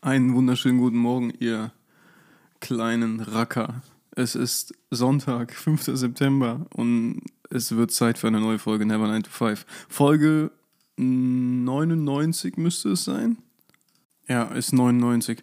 [0.00, 1.72] Einen wunderschönen guten Morgen, ihr
[2.60, 3.82] kleinen Racker.
[4.12, 5.82] Es ist Sonntag, 5.
[5.94, 9.66] September und es wird Zeit für eine neue Folge Never 9 to 5.
[9.88, 10.50] Folge
[10.96, 13.38] 99 müsste es sein.
[14.28, 15.42] Ja, ist 99.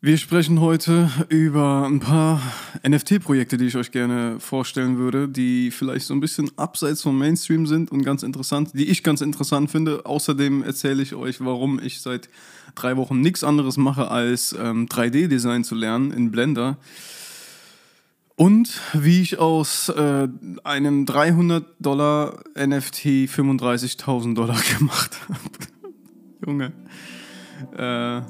[0.00, 2.40] Wir sprechen heute über ein paar
[2.88, 7.66] NFT-Projekte, die ich euch gerne vorstellen würde, die vielleicht so ein bisschen abseits vom Mainstream
[7.66, 10.06] sind und ganz interessant, die ich ganz interessant finde.
[10.06, 12.28] Außerdem erzähle ich euch, warum ich seit
[12.76, 16.76] drei Wochen nichts anderes mache, als ähm, 3D-Design zu lernen in Blender.
[18.36, 20.28] Und wie ich aus äh,
[20.62, 25.40] einem 300 Dollar NFT 35.000 Dollar gemacht habe.
[26.46, 26.72] Junge.
[27.76, 28.20] Äh,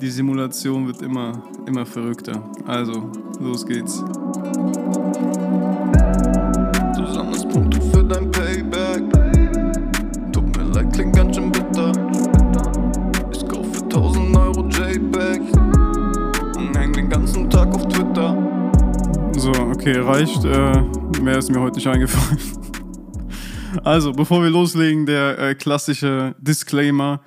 [0.00, 2.50] die Simulation wird immer, immer verrückter.
[2.66, 4.04] Also, los geht's.
[6.94, 9.02] Zusammenspunkte für dein Payback.
[10.32, 11.92] Tut mir leid, klingt ganz schön bitter.
[13.32, 15.40] Ich kauf für 1000 Euro JPEG
[16.56, 18.36] und häng den ganzen Tag auf Twitter.
[19.36, 20.44] So, okay, reicht.
[20.44, 20.82] Äh,
[21.22, 22.38] mehr ist mir heute nicht eingefallen.
[23.82, 27.20] Also, bevor wir loslegen, der äh, klassische Disclaimer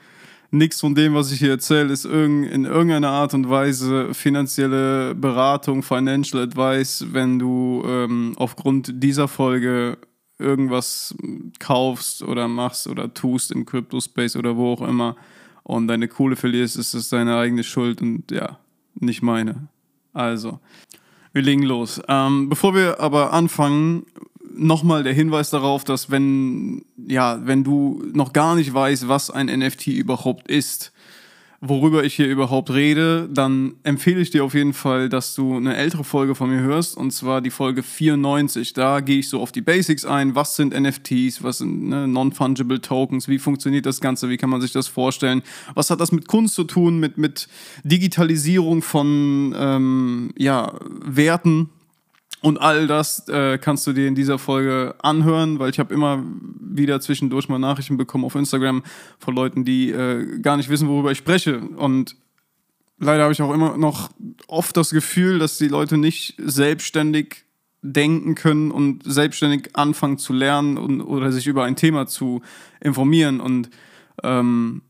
[0.51, 5.83] nichts von dem, was ich hier erzähle, ist in irgendeiner Art und Weise finanzielle Beratung,
[5.83, 9.97] Financial Advice, wenn du ähm, aufgrund dieser Folge
[10.39, 11.15] irgendwas
[11.59, 15.15] kaufst oder machst oder tust im Crypto-Space oder wo auch immer
[15.63, 18.59] und deine Kohle verlierst, ist es deine eigene Schuld und ja,
[18.95, 19.67] nicht meine.
[20.13, 20.59] Also,
[21.33, 22.01] wir legen los.
[22.07, 24.05] Ähm, bevor wir aber anfangen,
[24.57, 29.47] nochmal der Hinweis darauf, dass wenn, ja, wenn du noch gar nicht weißt, was ein
[29.47, 30.91] NFT überhaupt ist,
[31.59, 35.75] worüber ich hier überhaupt rede, dann empfehle ich dir auf jeden Fall, dass du eine
[35.75, 38.73] ältere Folge von mir hörst, und zwar die Folge 94.
[38.73, 40.35] Da gehe ich so auf die Basics ein.
[40.35, 41.43] Was sind NFTs?
[41.43, 43.27] Was sind ne, Non-Fungible Tokens?
[43.27, 44.29] Wie funktioniert das Ganze?
[44.29, 45.41] Wie kann man sich das vorstellen?
[45.73, 46.99] Was hat das mit Kunst zu tun?
[46.99, 47.47] Mit, mit
[47.83, 50.73] Digitalisierung von ähm, ja,
[51.03, 51.69] Werten?
[52.41, 56.23] Und all das äh, kannst du dir in dieser Folge anhören, weil ich habe immer
[56.59, 58.83] wieder zwischendurch mal Nachrichten bekommen auf Instagram
[59.17, 61.59] von Leuten, die äh, gar nicht wissen, worüber ich spreche.
[61.59, 62.15] Und
[62.99, 64.11] leider habe ich auch immer noch
[64.47, 67.45] oft das Gefühl, dass die Leute nicht selbstständig
[67.81, 72.41] denken können und selbstständig anfangen zu lernen und, oder sich über ein Thema zu
[72.79, 73.39] informieren.
[73.39, 73.69] Und
[74.23, 74.83] ähm,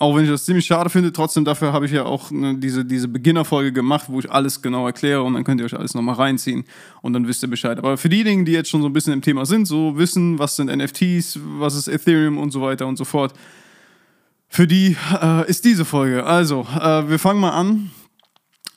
[0.00, 2.84] auch wenn ich das ziemlich schade finde, trotzdem dafür habe ich ja auch ne, diese,
[2.84, 6.14] diese Beginnerfolge gemacht, wo ich alles genau erkläre und dann könnt ihr euch alles nochmal
[6.14, 6.64] reinziehen
[7.02, 7.78] und dann wisst ihr Bescheid.
[7.78, 10.54] Aber für diejenigen, die jetzt schon so ein bisschen im Thema sind, so wissen, was
[10.54, 13.34] sind NFTs, was ist Ethereum und so weiter und so fort,
[14.48, 16.24] für die äh, ist diese Folge.
[16.24, 17.90] Also, äh, wir fangen mal an.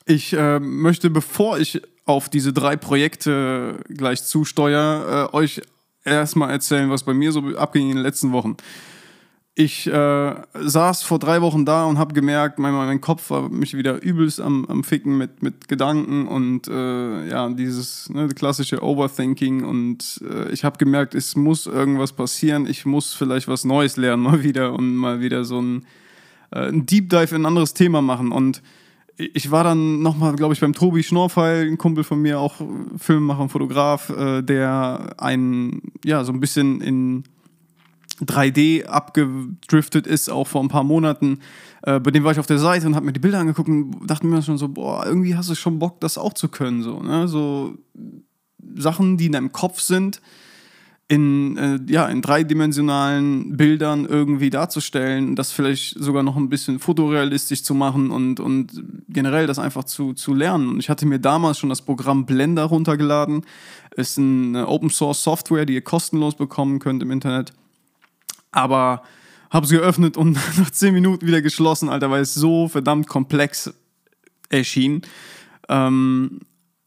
[0.06, 5.62] Ich äh, möchte, bevor ich auf diese drei Projekte gleich zusteuere, äh, euch
[6.04, 8.58] erstmal erzählen, was bei mir so abging in den letzten Wochen
[9.54, 13.76] ich äh, saß vor drei Wochen da und habe gemerkt, mein, mein Kopf war mich
[13.76, 19.66] wieder übelst am, am Ficken mit, mit Gedanken und äh, ja, dieses ne, klassische Overthinking
[19.66, 24.24] und äh, ich habe gemerkt, es muss irgendwas passieren, ich muss vielleicht was Neues lernen
[24.24, 25.86] mal wieder und mal wieder so ein,
[26.52, 28.32] äh, ein Deep Dive in ein anderes Thema machen.
[28.32, 28.62] Und
[29.18, 32.56] ich war dann nochmal, glaube ich, beim Tobi Schnorfeil, ein Kumpel von mir, auch
[32.98, 37.24] Filmemacher und Fotograf, äh, der einen, ja, so ein bisschen in
[38.26, 41.40] 3D abgedriftet ist, auch vor ein paar Monaten.
[41.84, 44.08] Äh, bei dem war ich auf der Seite und habe mir die Bilder angeguckt und
[44.08, 46.84] dachte mir schon so, boah, irgendwie hast du schon Bock, das auch zu können.
[46.84, 47.28] So, ne?
[47.28, 47.76] so
[48.76, 50.22] Sachen, die in deinem Kopf sind,
[51.12, 57.64] in, äh, ja, in dreidimensionalen Bildern irgendwie darzustellen, das vielleicht sogar noch ein bisschen fotorealistisch
[57.64, 60.70] zu machen und, und generell das einfach zu, zu lernen.
[60.70, 63.42] Und ich hatte mir damals schon das Programm Blender runtergeladen.
[63.94, 67.52] Ist eine Open Source Software, die ihr kostenlos bekommen könnt im Internet.
[68.52, 69.04] Aber
[69.50, 73.74] habe es geöffnet und nach 10 Minuten wieder geschlossen, Alter, weil es so verdammt komplex
[74.50, 75.02] erschien.
[75.70, 76.40] Ähm,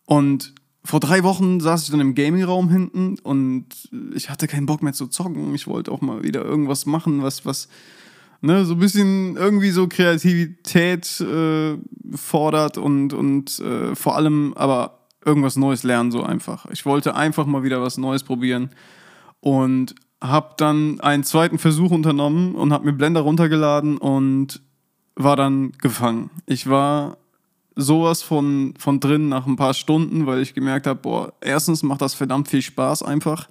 [0.07, 0.55] und
[0.85, 3.67] vor drei Wochen saß ich dann im Gaming-Raum hinten und
[4.15, 5.55] ich hatte keinen Bock mehr zu zocken.
[5.55, 7.69] Ich wollte auch mal wieder irgendwas machen, was, was,
[8.43, 11.79] ne, so ein bisschen irgendwie so Kreativität äh,
[12.15, 16.67] fordert und, und äh, vor allem aber irgendwas Neues lernen, so einfach.
[16.71, 18.71] Ich wollte einfach mal wieder was Neues probieren.
[19.41, 19.95] Und
[20.25, 24.63] habe dann einen zweiten Versuch unternommen und habe mir Blender runtergeladen und
[25.17, 26.31] war dann gefangen.
[26.47, 27.19] Ich war
[27.77, 32.01] sowas von, von drin nach ein paar Stunden, weil ich gemerkt habe, boah, erstens macht
[32.01, 33.49] das verdammt viel Spaß einfach.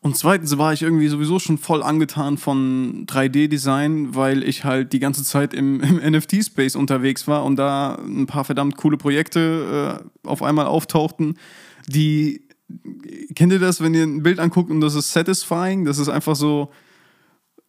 [0.00, 5.00] Und zweitens war ich irgendwie sowieso schon voll angetan von 3D-Design, weil ich halt die
[5.00, 10.28] ganze Zeit im, im NFT-Space unterwegs war und da ein paar verdammt coole Projekte äh,
[10.28, 11.38] auf einmal auftauchten,
[11.88, 12.42] die
[13.34, 15.84] kennt ihr das, wenn ihr ein Bild anguckt und das ist satisfying?
[15.84, 16.70] Das ist einfach so,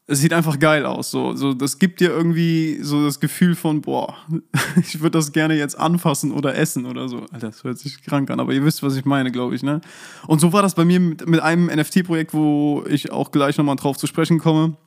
[0.07, 1.09] es sieht einfach geil aus.
[1.09, 4.15] So, so, das gibt dir irgendwie so das Gefühl von, boah,
[4.79, 7.25] ich würde das gerne jetzt anfassen oder essen oder so.
[7.31, 9.81] Alter, das hört sich krank an, aber ihr wisst, was ich meine, glaube ich, ne?
[10.27, 13.75] Und so war das bei mir mit, mit einem NFT-Projekt, wo ich auch gleich nochmal
[13.77, 14.77] drauf zu sprechen komme.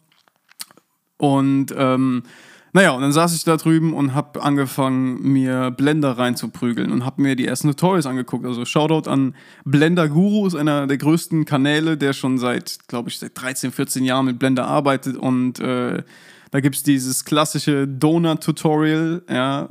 [1.16, 2.22] Und ähm,
[2.72, 7.22] naja, und dann saß ich da drüben und habe angefangen, mir Blender reinzuprügeln und habe
[7.22, 8.44] mir die ersten Tutorials angeguckt.
[8.44, 9.34] Also Shoutout an
[9.64, 14.04] Blender Guru, ist einer der größten Kanäle, der schon seit, glaube ich, seit 13, 14
[14.04, 16.02] Jahren mit Blender arbeitet und äh,
[16.50, 19.68] da gibt es dieses klassische Donut-Tutorial, ja,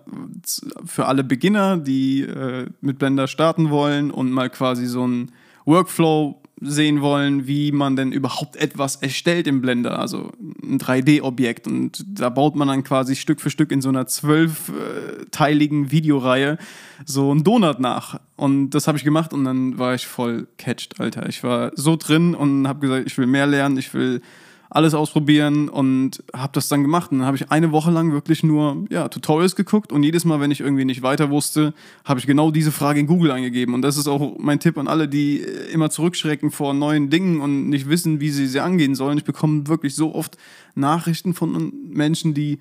[0.86, 5.32] für alle Beginner, die äh, mit Blender starten wollen und mal quasi so ein
[5.66, 10.32] Workflow sehen wollen, wie man denn überhaupt etwas erstellt im Blender, also
[10.64, 11.68] ein 3D-Objekt.
[11.68, 16.58] Und da baut man dann quasi Stück für Stück in so einer zwölfteiligen Videoreihe
[17.06, 18.20] so einen Donut nach.
[18.36, 21.30] Und das habe ich gemacht und dann war ich voll catched, Alter.
[21.30, 24.22] Ich war so drin und habe gesagt, ich will mehr lernen, ich will
[24.70, 27.12] alles ausprobieren und habe das dann gemacht.
[27.12, 30.40] Und dann habe ich eine Woche lang wirklich nur ja, Tutorials geguckt und jedes Mal,
[30.40, 31.74] wenn ich irgendwie nicht weiter wusste,
[32.04, 33.74] habe ich genau diese Frage in Google eingegeben.
[33.74, 35.38] Und das ist auch mein Tipp an alle, die
[35.72, 39.18] immer zurückschrecken vor neuen Dingen und nicht wissen, wie sie sie angehen sollen.
[39.18, 40.38] Ich bekomme wirklich so oft
[40.76, 42.60] Nachrichten von Menschen, die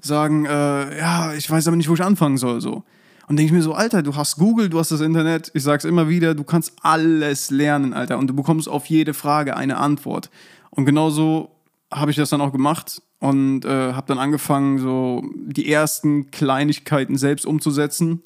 [0.00, 2.60] sagen, äh, ja, ich weiß aber nicht, wo ich anfangen soll.
[2.60, 2.84] So.
[3.28, 5.84] Und denke ich mir so, Alter, du hast Google, du hast das Internet, ich sag's
[5.84, 8.18] immer wieder, du kannst alles lernen, Alter.
[8.18, 10.30] Und du bekommst auf jede Frage eine Antwort.
[10.76, 11.50] Und genauso
[11.92, 17.16] habe ich das dann auch gemacht und äh, habe dann angefangen, so die ersten Kleinigkeiten
[17.16, 18.22] selbst umzusetzen.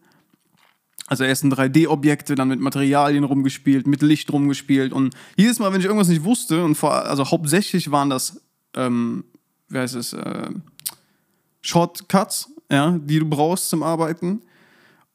[1.07, 4.93] Also erst in 3D-Objekte, dann mit Materialien rumgespielt, mit Licht rumgespielt.
[4.93, 8.41] Und jedes Mal, wenn ich irgendwas nicht wusste, und vor, also hauptsächlich waren das,
[8.75, 9.25] ähm,
[9.69, 10.51] wie heißt es, äh,
[11.63, 14.43] Shortcuts, ja, die du brauchst zum Arbeiten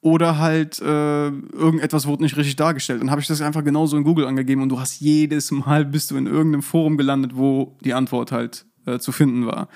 [0.05, 3.01] oder halt äh, irgendetwas wurde nicht richtig dargestellt.
[3.01, 6.11] Dann habe ich das einfach genauso in Google angegeben und du hast jedes Mal bist
[6.11, 9.67] du in irgendeinem Forum gelandet, wo die Antwort halt äh, zu finden war.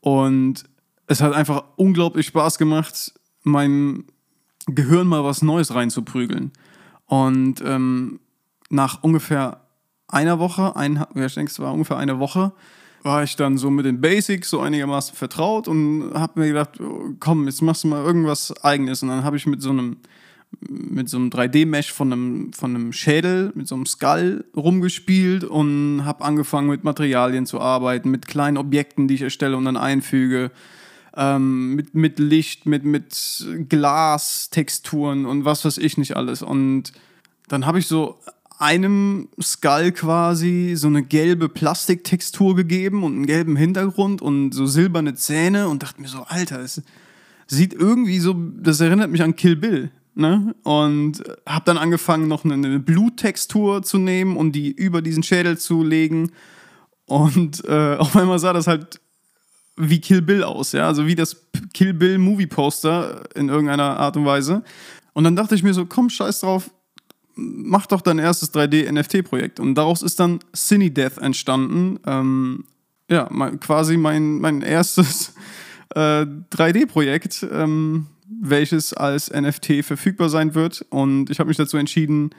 [0.00, 0.64] Und
[1.08, 3.12] es hat einfach unglaublich Spaß gemacht,
[3.42, 4.06] meinem
[4.64, 6.52] Gehirn mal was Neues reinzuprügeln.
[7.04, 8.18] Und ähm,
[8.70, 9.60] nach ungefähr
[10.08, 12.52] einer Woche, ein, ich denke, es war ungefähr eine Woche,
[13.02, 17.10] war ich dann so mit den Basics so einigermaßen vertraut und habe mir gedacht, oh,
[17.18, 19.02] komm, jetzt machst du mal irgendwas Eigenes.
[19.02, 19.96] Und dann habe ich mit so einem
[20.68, 26.04] mit so einem 3D-Mesh von einem, von einem Schädel, mit so einem Skull rumgespielt und
[26.04, 30.50] habe angefangen mit Materialien zu arbeiten, mit kleinen Objekten, die ich erstelle und dann einfüge,
[31.16, 36.42] ähm, mit, mit Licht, mit, mit Glastexturen und was weiß ich nicht alles.
[36.42, 36.92] Und
[37.48, 38.18] dann habe ich so
[38.60, 45.14] einem Skull quasi so eine gelbe Plastiktextur gegeben und einen gelben Hintergrund und so silberne
[45.14, 46.82] Zähne und dachte mir so, Alter, es
[47.46, 49.90] sieht irgendwie so, das erinnert mich an Kill Bill.
[50.14, 50.54] Ne?
[50.62, 55.56] Und habe dann angefangen, noch eine, eine Bluttextur zu nehmen und die über diesen Schädel
[55.56, 56.30] zu legen.
[57.06, 59.00] Und äh, auf einmal sah das halt
[59.78, 64.18] wie Kill Bill aus, ja, also wie das Kill Bill Movie Poster in irgendeiner Art
[64.18, 64.62] und Weise.
[65.14, 66.70] Und dann dachte ich mir so, komm, scheiß drauf,
[67.40, 69.60] mach doch dein erstes 3D-NFT-Projekt.
[69.60, 71.98] Und daraus ist dann Cine Death entstanden.
[72.06, 72.64] Ähm,
[73.10, 75.34] ja, mein, quasi mein, mein erstes
[75.94, 78.06] äh, 3D-Projekt, ähm,
[78.40, 80.84] welches als NFT verfügbar sein wird.
[80.90, 82.30] Und ich habe mich dazu entschieden,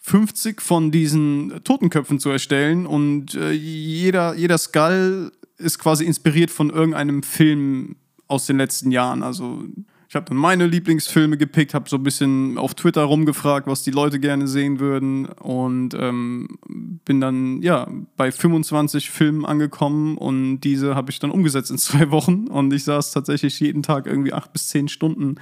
[0.00, 2.86] 50 von diesen Totenköpfen zu erstellen.
[2.86, 9.22] Und äh, jeder, jeder Skull ist quasi inspiriert von irgendeinem Film aus den letzten Jahren.
[9.22, 9.64] Also
[10.10, 13.92] ich habe dann meine Lieblingsfilme gepickt, habe so ein bisschen auf Twitter rumgefragt, was die
[13.92, 16.58] Leute gerne sehen würden und ähm,
[17.04, 17.86] bin dann ja
[18.16, 22.82] bei 25 Filmen angekommen und diese habe ich dann umgesetzt in zwei Wochen und ich
[22.82, 25.36] saß tatsächlich jeden Tag irgendwie acht bis zehn Stunden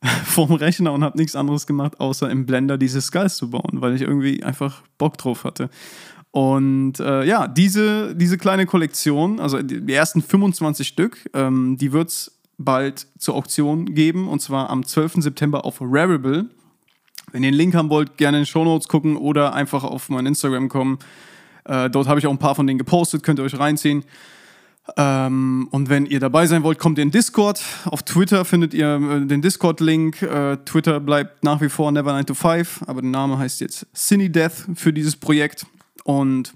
[0.24, 3.94] vorm Rechner und habe nichts anderes gemacht, außer im Blender diese Skulls zu bauen, weil
[3.94, 5.68] ich irgendwie einfach Bock drauf hatte.
[6.30, 12.08] Und äh, ja, diese, diese kleine Kollektion, also die ersten 25 Stück, ähm, die wird
[12.08, 15.14] es bald zur Auktion geben und zwar am 12.
[15.16, 16.46] September auf Rarible.
[17.32, 20.08] Wenn ihr den Link haben wollt, gerne in den Show Notes gucken oder einfach auf
[20.08, 20.98] mein Instagram kommen.
[21.64, 24.04] Äh, dort habe ich auch ein paar von denen gepostet, könnt ihr euch reinziehen.
[24.96, 27.60] Ähm, und wenn ihr dabei sein wollt, kommt ihr in Discord.
[27.86, 30.22] Auf Twitter findet ihr äh, den Discord-Link.
[30.22, 34.92] Äh, Twitter bleibt nach wie vor Never9to5, aber der Name heißt jetzt Cine Death für
[34.92, 35.66] dieses Projekt.
[36.04, 36.54] Und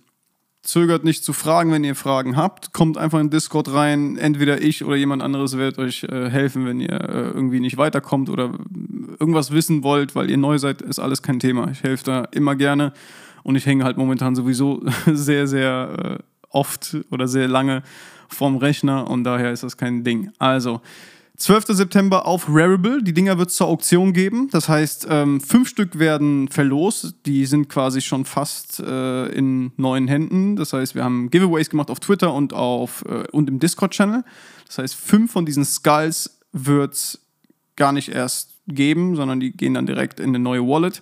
[0.62, 2.74] Zögert nicht zu fragen, wenn ihr Fragen habt.
[2.74, 4.18] Kommt einfach in Discord rein.
[4.18, 8.28] Entweder ich oder jemand anderes wird euch äh, helfen, wenn ihr äh, irgendwie nicht weiterkommt
[8.28, 8.52] oder
[9.18, 11.70] irgendwas wissen wollt, weil ihr neu seid, ist alles kein Thema.
[11.70, 12.92] Ich helfe da immer gerne
[13.42, 17.82] und ich hänge halt momentan sowieso sehr, sehr äh, oft oder sehr lange
[18.28, 20.30] vorm Rechner und daher ist das kein Ding.
[20.38, 20.82] Also,
[21.40, 21.68] 12.
[21.68, 23.02] September auf Rarible.
[23.02, 24.50] Die Dinger wird es zur Auktion geben.
[24.50, 27.14] Das heißt, ähm, fünf Stück werden verlost.
[27.24, 30.56] Die sind quasi schon fast äh, in neuen Händen.
[30.56, 34.22] Das heißt, wir haben Giveaways gemacht auf Twitter und, auf, äh, und im Discord-Channel.
[34.66, 37.20] Das heißt, fünf von diesen Skulls wird es
[37.74, 41.00] gar nicht erst geben, sondern die gehen dann direkt in eine neue Wallet.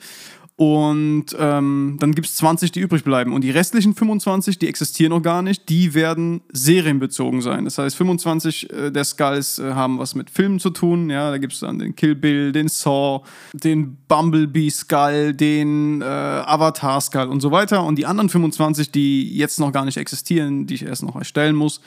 [0.59, 3.33] Und ähm, dann gibt es 20, die übrig bleiben.
[3.33, 7.65] Und die restlichen 25, die existieren noch gar nicht, die werden serienbezogen sein.
[7.65, 11.11] Das heißt, 25 äh, der Skulls äh, haben was mit Filmen zu tun.
[11.11, 13.23] Ja, da gibt es dann den Kill Bill, den Saw,
[13.53, 17.85] den Bumblebee Skull, den äh, Avatar Skull und so weiter.
[17.85, 21.55] Und die anderen 25, die jetzt noch gar nicht existieren, die ich erst noch erstellen
[21.55, 21.81] muss,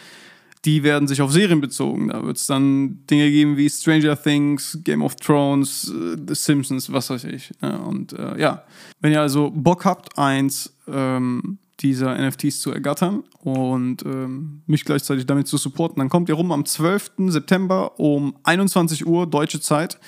[0.66, 2.10] die werden sich auf Serien bezogen.
[2.10, 6.92] Da wird es dann Dinge geben wie Stranger Things, Game of Thrones, äh, The Simpsons,
[6.92, 7.52] was weiß ich.
[7.62, 8.64] Ja, und äh, ja,
[9.00, 15.26] wenn ihr also Bock habt, eins ähm, dieser NFTs zu ergattern und ähm, mich gleichzeitig
[15.26, 17.14] damit zu supporten, dann kommt ihr rum am 12.
[17.28, 20.00] September um 21 Uhr deutsche Zeit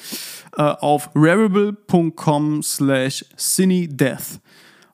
[0.55, 4.39] äh, auf rarible.com slash cinedeath.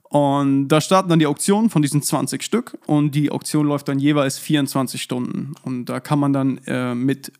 [0.09, 3.99] Und da starten dann die Auktionen von diesen 20 Stück und die Auktion läuft dann
[3.99, 5.53] jeweils 24 Stunden.
[5.63, 7.31] Und da kann man dann äh, mit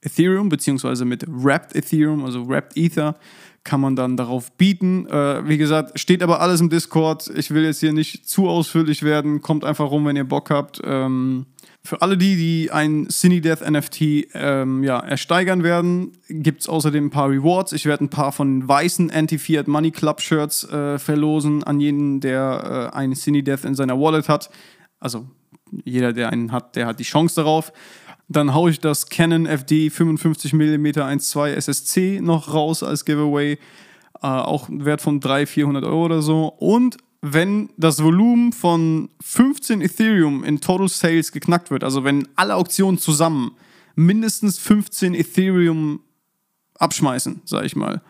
[0.00, 3.16] Ethereum beziehungsweise mit Wrapped Ethereum, also Wrapped Ether,
[3.64, 5.06] kann man dann darauf bieten.
[5.08, 7.28] Äh, wie gesagt, steht aber alles im Discord.
[7.36, 9.42] Ich will jetzt hier nicht zu ausführlich werden.
[9.42, 10.80] Kommt einfach rum, wenn ihr Bock habt.
[10.84, 11.46] Ähm,
[11.84, 14.00] für alle die, die ein Cinedeath NFT
[14.34, 17.72] ähm, ja, ersteigern werden, gibt es außerdem ein paar Rewards.
[17.72, 22.90] Ich werde ein paar von weißen Anti-Fiat Money Club Shirts äh, verlosen an jeden, der
[22.92, 24.50] äh, einen Cinedeath in seiner Wallet hat.
[25.00, 25.28] Also
[25.84, 27.72] jeder, der einen hat, der hat die Chance darauf.
[28.28, 33.52] Dann haue ich das Canon FD 55mm 1.2 SSC noch raus als Giveaway.
[33.52, 36.48] Äh, auch Wert von 300, 400 Euro oder so.
[36.48, 42.54] Und wenn das Volumen von 15 Ethereum in Total Sales geknackt wird, also wenn alle
[42.54, 43.52] Auktionen zusammen
[43.96, 46.00] mindestens 15 Ethereum
[46.78, 48.00] abschmeißen, sag ich mal,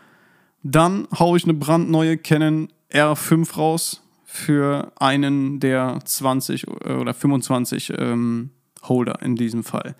[0.61, 8.51] dann haue ich eine brandneue Canon R5 raus für einen der 20 oder 25 ähm,
[8.83, 9.95] Holder in diesem Fall.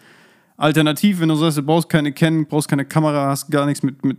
[0.57, 4.05] Alternativ, wenn du sagst, du brauchst keine Canon, brauchst keine Kamera, hast gar nichts mit,
[4.05, 4.17] mit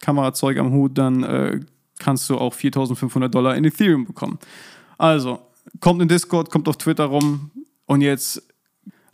[0.00, 1.60] Kamerazeug am Hut, dann äh,
[2.02, 4.38] kannst du auch 4500 Dollar in Ethereum bekommen.
[4.98, 5.40] Also,
[5.80, 7.50] kommt in Discord, kommt auf Twitter rum
[7.86, 8.42] und jetzt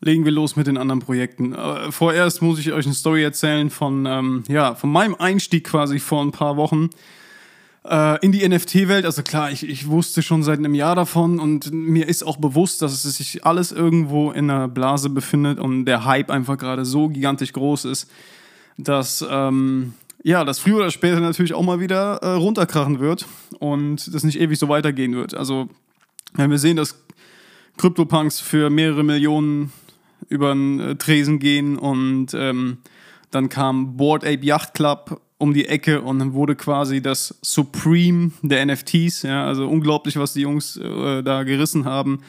[0.00, 1.54] legen wir los mit den anderen Projekten.
[1.54, 5.99] Aber vorerst muss ich euch eine Story erzählen von, ähm, ja, von meinem Einstieg quasi
[5.99, 6.90] vor ein paar Wochen
[7.85, 9.04] äh, in die NFT-Welt.
[9.04, 12.83] Also klar, ich, ich wusste schon seit einem Jahr davon und mir ist auch bewusst,
[12.83, 17.09] dass es sich alles irgendwo in einer Blase befindet und der Hype einfach gerade so
[17.09, 18.11] gigantisch groß ist,
[18.76, 23.27] dass ähm, ja, das früher oder später natürlich auch mal wieder äh, runterkrachen wird
[23.59, 25.35] und das nicht ewig so weitergehen wird.
[25.35, 25.69] Also,
[26.35, 27.03] wenn wir sehen, dass
[27.77, 29.73] Krypto-Punks für mehrere Millionen
[30.29, 32.79] über den äh, Tresen gehen und ähm,
[33.31, 38.33] dann kam Board Ape Yacht Club um die Ecke und dann wurde quasi das Supreme
[38.43, 42.21] der NFTs, ja, also unglaublich, was die Jungs äh, da gerissen haben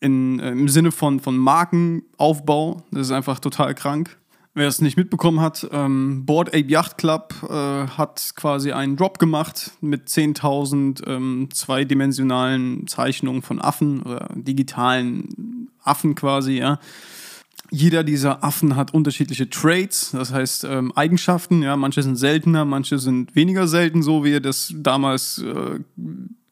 [0.00, 2.82] in, äh, im Sinne von, von Markenaufbau.
[2.90, 4.16] Das ist einfach total krank.
[4.58, 9.20] Wer es nicht mitbekommen hat, ähm, Board Ape Yacht Club äh, hat quasi einen Drop
[9.20, 16.80] gemacht mit 10.000 ähm, zweidimensionalen Zeichnungen von Affen oder digitalen Affen quasi, ja.
[17.70, 21.76] Jeder dieser Affen hat unterschiedliche Traits, das heißt ähm, Eigenschaften, ja.
[21.76, 25.78] Manche sind seltener, manche sind weniger selten, so wie ihr das damals äh,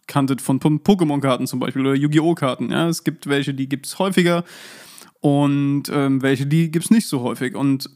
[0.06, 2.36] kanntet von Pokémon-Karten zum Beispiel oder Yu-Gi-Oh!
[2.36, 2.88] Karten, ja.
[2.88, 4.44] Es gibt welche, die gibt es häufiger
[5.26, 7.56] und ähm, welche, die gibt es nicht so häufig.
[7.56, 7.90] Und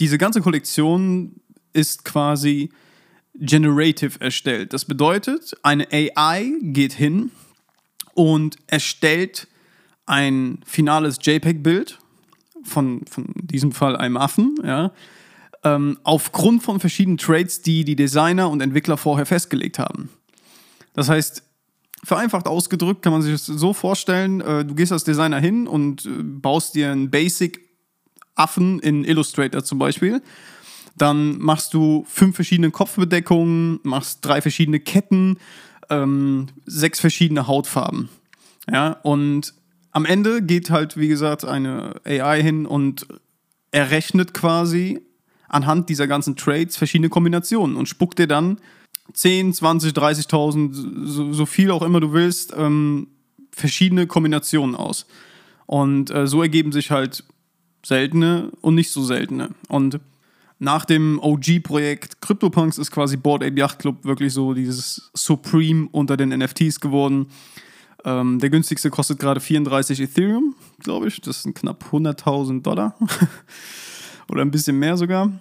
[0.00, 1.36] diese ganze Kollektion
[1.72, 2.70] ist quasi
[3.34, 4.72] generative erstellt.
[4.72, 7.30] Das bedeutet, eine AI geht hin
[8.14, 9.46] und erstellt
[10.04, 12.00] ein finales JPEG-Bild
[12.64, 14.90] von, von diesem Fall einem Affen, ja,
[15.62, 20.10] ähm, aufgrund von verschiedenen Traits, die die Designer und Entwickler vorher festgelegt haben.
[20.92, 21.44] Das heißt,
[22.04, 26.04] vereinfacht ausgedrückt kann man sich das so vorstellen, äh, du gehst als Designer hin und
[26.06, 30.22] äh, baust dir einen Basic-Affen in Illustrator zum Beispiel.
[30.96, 35.38] Dann machst du fünf verschiedene Kopfbedeckungen, machst drei verschiedene Ketten,
[35.90, 38.08] ähm, sechs verschiedene Hautfarben.
[38.70, 39.54] Ja, und
[39.92, 43.06] am Ende geht halt, wie gesagt, eine AI hin und
[43.70, 45.00] errechnet quasi
[45.48, 48.58] anhand dieser ganzen Trades verschiedene Kombinationen und spuckt dir dann
[49.12, 53.08] 10, 20, 30.000, so, so, viel auch immer du willst, ähm,
[53.50, 55.06] verschiedene Kombinationen aus.
[55.66, 57.24] Und äh, so ergeben sich halt
[57.84, 59.50] seltene und nicht so seltene.
[59.68, 60.00] Und
[60.58, 66.16] nach dem OG-Projekt CryptoPunks ist quasi Board Ape Yacht Club wirklich so dieses Supreme unter
[66.16, 67.26] den NFTs geworden.
[68.04, 71.20] Ähm, der günstigste kostet gerade 34 Ethereum, glaube ich.
[71.20, 72.96] Das sind knapp 100.000 Dollar.
[74.28, 75.32] Oder ein bisschen mehr sogar.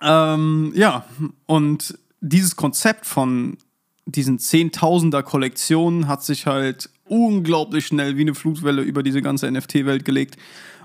[0.00, 1.04] Ähm, ja,
[1.46, 3.58] und dieses Konzept von
[4.06, 10.04] diesen Zehntausender Kollektionen hat sich halt unglaublich schnell wie eine Flutwelle über diese ganze NFT-Welt
[10.04, 10.36] gelegt.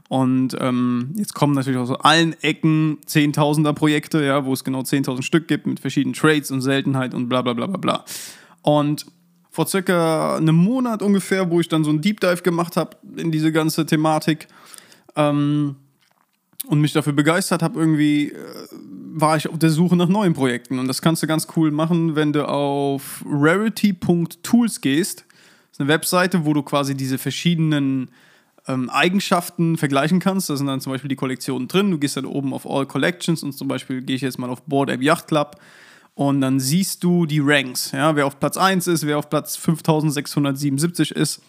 [0.09, 5.23] Und ähm, jetzt kommen natürlich aus allen Ecken Zehntausender Projekte, ja, wo es genau 10.000
[5.23, 8.05] Stück gibt mit verschiedenen Trades und Seltenheit und bla bla bla bla bla.
[8.61, 9.05] Und
[9.49, 13.31] vor circa einem Monat ungefähr, wo ich dann so einen Deep Dive gemacht habe in
[13.31, 14.47] diese ganze Thematik
[15.15, 15.75] ähm,
[16.67, 18.37] und mich dafür begeistert habe, irgendwie äh,
[19.13, 20.79] war ich auf der Suche nach neuen Projekten.
[20.79, 25.19] Und das kannst du ganz cool machen, wenn du auf rarity.tools gehst.
[25.19, 28.09] Das ist eine Webseite, wo du quasi diese verschiedenen
[28.67, 30.49] ähm, Eigenschaften vergleichen kannst.
[30.49, 31.91] Da sind dann zum Beispiel die Kollektionen drin.
[31.91, 34.63] Du gehst dann oben auf All Collections und zum Beispiel gehe ich jetzt mal auf
[34.63, 35.57] Board App Yacht Club
[36.15, 39.55] und dann siehst du die Ranks, ja, wer auf Platz 1 ist, wer auf Platz
[39.55, 41.41] 5677 ist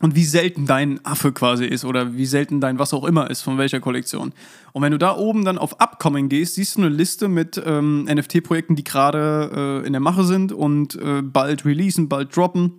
[0.00, 3.42] und wie selten dein Affe quasi ist oder wie selten dein was auch immer ist,
[3.42, 4.32] von welcher Kollektion.
[4.72, 8.04] Und wenn du da oben dann auf Upcoming gehst, siehst du eine Liste mit ähm,
[8.04, 12.72] NFT-Projekten, die gerade äh, in der Mache sind und äh, bald releasen, bald droppen.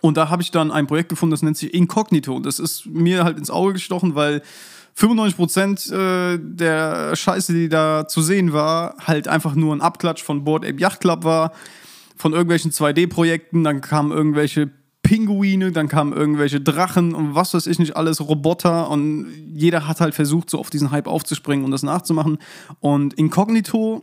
[0.00, 2.38] Und da habe ich dann ein Projekt gefunden, das nennt sich Incognito.
[2.38, 4.42] Das ist mir halt ins Auge gestochen, weil
[4.96, 10.44] 95% äh, der Scheiße, die da zu sehen war, halt einfach nur ein Abklatsch von
[10.44, 11.52] Board Ape Yacht Club war,
[12.16, 14.70] von irgendwelchen 2D-Projekten, dann kamen irgendwelche
[15.06, 20.00] Pinguine, dann kamen irgendwelche Drachen und was weiß ich nicht alles, Roboter und jeder hat
[20.00, 22.38] halt versucht, so auf diesen Hype aufzuspringen und das nachzumachen.
[22.80, 24.02] Und Incognito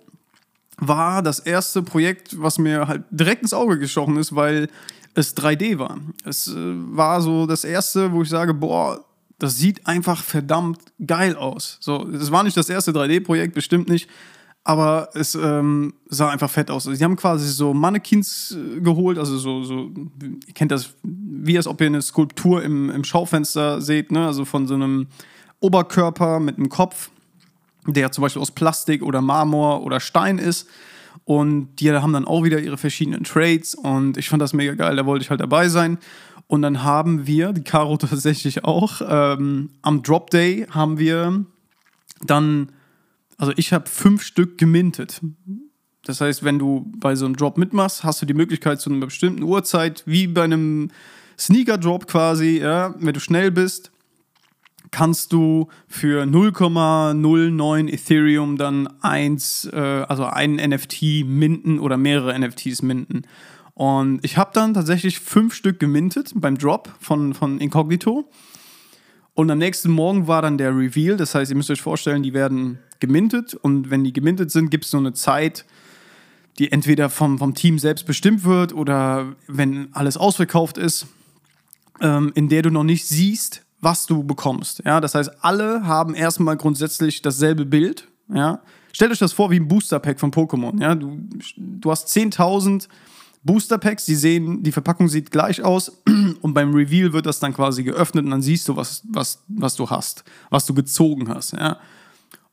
[0.78, 4.70] war das erste Projekt, was mir halt direkt ins Auge gestochen ist, weil
[5.14, 5.98] es 3D war.
[6.24, 9.04] Es äh, war so das erste, wo ich sage, boah,
[9.40, 11.80] das sieht einfach verdammt geil aus.
[11.82, 14.10] So, es war nicht das erste 3D-Projekt, bestimmt nicht,
[14.64, 16.86] aber es ähm, sah einfach fett aus.
[16.86, 19.92] Sie haben quasi so Mannequins äh, geholt, also so, so,
[20.22, 24.26] ihr kennt das, wie als ob ihr eine Skulptur im, im Schaufenster seht, ne?
[24.26, 25.08] also von so einem
[25.60, 27.10] Oberkörper mit einem Kopf,
[27.88, 30.70] der zum Beispiel aus Plastik oder Marmor oder Stein ist.
[31.26, 34.96] Und die haben dann auch wieder ihre verschiedenen Trades und ich fand das mega geil,
[34.96, 35.98] da wollte ich halt dabei sein.
[36.48, 41.46] Und dann haben wir, die Caro tatsächlich auch, ähm, am Drop Day haben wir
[42.22, 42.72] dann,
[43.44, 45.20] also ich habe fünf Stück gemintet.
[46.06, 49.06] Das heißt, wenn du bei so einem Drop mitmachst, hast du die Möglichkeit zu einer
[49.06, 50.92] bestimmten Uhrzeit, wie bei einem
[51.38, 53.92] Sneaker-Drop quasi, ja, wenn du schnell bist,
[54.92, 62.82] kannst du für 0,09 Ethereum dann eins, äh, also einen NFT minten oder mehrere NFTs
[62.82, 63.24] minten.
[63.74, 68.30] Und ich habe dann tatsächlich fünf Stück gemintet beim Drop von, von Incognito.
[69.36, 71.18] Und am nächsten Morgen war dann der Reveal.
[71.18, 73.56] Das heißt, ihr müsst euch vorstellen, die werden gemintet.
[73.56, 75.66] Und wenn die gemintet sind, gibt es so eine Zeit,
[76.60, 81.08] die entweder vom, vom Team selbst bestimmt wird oder wenn alles ausverkauft ist,
[82.00, 84.84] ähm, in der du noch nicht siehst, was du bekommst.
[84.86, 88.08] Ja, das heißt, alle haben erstmal grundsätzlich dasselbe Bild.
[88.34, 88.62] Ja,
[88.94, 90.80] stellt euch das vor wie ein Booster Pack von Pokémon.
[90.80, 91.20] Ja, du,
[91.58, 92.88] du hast 10.000
[93.44, 96.02] Booster Packs, die sehen, die Verpackung sieht gleich aus
[96.42, 99.76] und beim Reveal wird das dann quasi geöffnet und dann siehst du, was, was, was
[99.76, 101.78] du hast, was du gezogen hast, ja.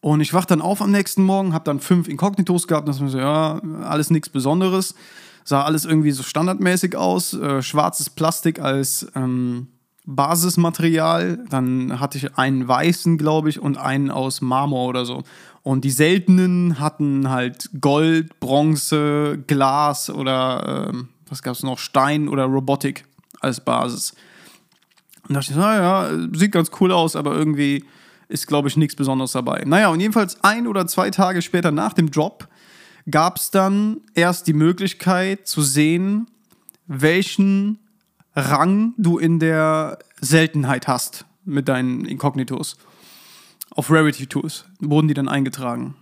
[0.03, 3.03] Und ich wach dann auf am nächsten Morgen, hab dann fünf Inkognitos gehabt, und das
[3.03, 4.95] war so, ja, alles nichts Besonderes,
[5.45, 9.69] sah alles irgendwie so standardmäßig aus, äh, schwarzes Plastik als ähm,
[10.07, 15.23] Basismaterial, dann hatte ich einen weißen, glaube ich, und einen aus Marmor oder so.
[15.63, 22.29] Und die seltenen hatten halt Gold, Bronze, Glas oder äh, was gab es noch, Stein
[22.29, 23.05] oder Robotik
[23.41, 24.13] als Basis.
[25.29, 27.85] Und da dachte ich, naja, sieht ganz cool aus, aber irgendwie
[28.29, 29.63] ist, glaube ich, nichts Besonderes dabei.
[29.67, 32.49] Naja, und jedenfalls ein oder zwei Tage später nach dem Drop
[33.11, 36.27] gab es dann erst die Möglichkeit zu sehen,
[36.87, 37.79] welchen
[38.35, 42.77] Rang du in der Seltenheit hast mit deinen Inkognitos
[43.71, 45.95] auf Rarity Tools wurden die dann eingetragen.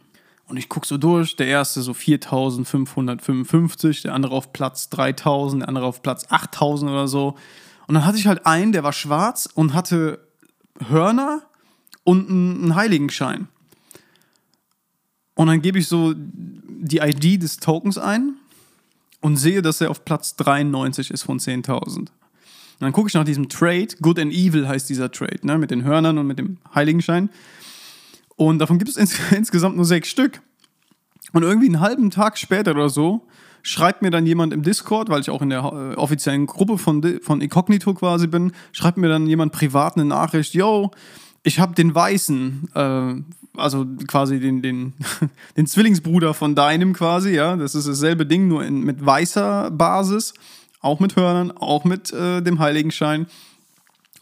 [0.46, 5.68] Und ich gucke so durch, der erste so 4555, der andere auf Platz 3000, der
[5.68, 7.36] andere auf Platz 8000 oder so.
[7.86, 10.26] Und dann hatte ich halt einen, der war schwarz und hatte
[10.88, 11.42] Hörner
[12.04, 13.48] und einen Heiligenschein.
[15.34, 18.36] Und dann gebe ich so die ID des Tokens ein
[19.20, 22.08] und sehe, dass er auf Platz 93 ist von 10.000.
[22.80, 25.70] Und dann gucke ich nach diesem Trade, Good and Evil heißt dieser Trade, ne, mit
[25.70, 27.28] den Hörnern und mit dem Heiligenschein.
[28.36, 30.40] Und davon gibt es ins insgesamt nur sechs Stück.
[31.32, 33.26] Und irgendwie einen halben Tag später oder so
[33.62, 37.20] schreibt mir dann jemand im Discord, weil ich auch in der äh, offiziellen Gruppe von,
[37.20, 40.90] von Incognito quasi bin, schreibt mir dann jemand privat eine Nachricht, yo,
[41.42, 43.14] ich habe den Weißen, äh,
[43.58, 44.94] also quasi den, den,
[45.56, 50.34] den Zwillingsbruder von deinem quasi, ja, das ist dasselbe Ding, nur in, mit weißer Basis,
[50.80, 53.26] auch mit Hörnern, auch mit äh, dem Heiligenschein.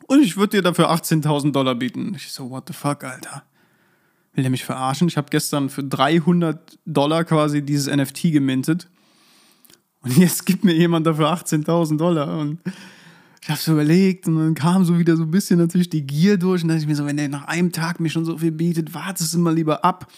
[0.06, 2.14] Und ich würde dir dafür 18.000 Dollar bieten.
[2.16, 3.42] Ich so, what the fuck, Alter
[4.36, 5.08] will der mich verarschen?
[5.08, 8.88] Ich habe gestern für 300 Dollar quasi dieses NFT gemintet.
[10.02, 12.38] Und jetzt gibt mir jemand dafür 18.000 Dollar.
[12.38, 12.60] Und
[13.42, 16.36] ich habe so überlegt und dann kam so wieder so ein bisschen natürlich die Gier
[16.36, 16.62] durch.
[16.62, 18.52] Und dann dachte ich mir so, wenn der nach einem Tag mir schon so viel
[18.52, 20.12] bietet, wartest du mal lieber ab.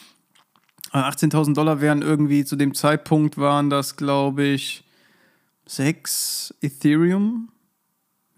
[0.93, 4.85] 18.000 Dollar wären irgendwie zu dem Zeitpunkt waren das, glaube ich,
[5.69, 7.51] 6 Ethereum.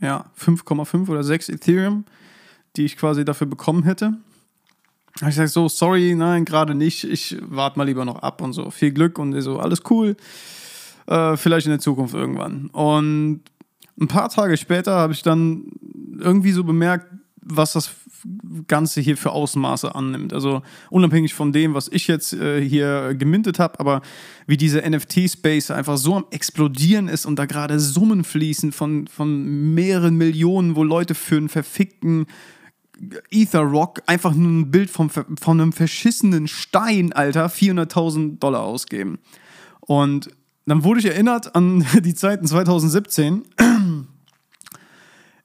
[0.00, 2.04] Ja, 5,5 oder 6 Ethereum,
[2.76, 4.18] die ich quasi dafür bekommen hätte.
[5.14, 7.04] Da habe ich gesagt, so, sorry, nein, gerade nicht.
[7.04, 8.70] Ich warte mal lieber noch ab und so.
[8.70, 10.16] Viel Glück und so, alles cool.
[11.06, 12.68] Äh, vielleicht in der Zukunft irgendwann.
[12.68, 13.42] Und
[14.00, 15.64] ein paar Tage später habe ich dann
[16.18, 17.06] irgendwie so bemerkt,
[17.42, 17.90] was das
[18.66, 20.32] Ganze hier für Ausmaße annimmt.
[20.32, 24.02] Also unabhängig von dem, was ich jetzt äh, hier gemintet habe, aber
[24.46, 29.74] wie diese NFT-Space einfach so am explodieren ist und da gerade Summen fließen von, von
[29.74, 32.26] mehreren Millionen, wo Leute für einen verfickten
[33.30, 39.18] Ether Rock einfach nur ein Bild vom, von einem verschissenen Stein, Alter, 400.000 Dollar ausgeben.
[39.80, 40.30] Und
[40.66, 43.42] dann wurde ich erinnert an die Zeiten 2017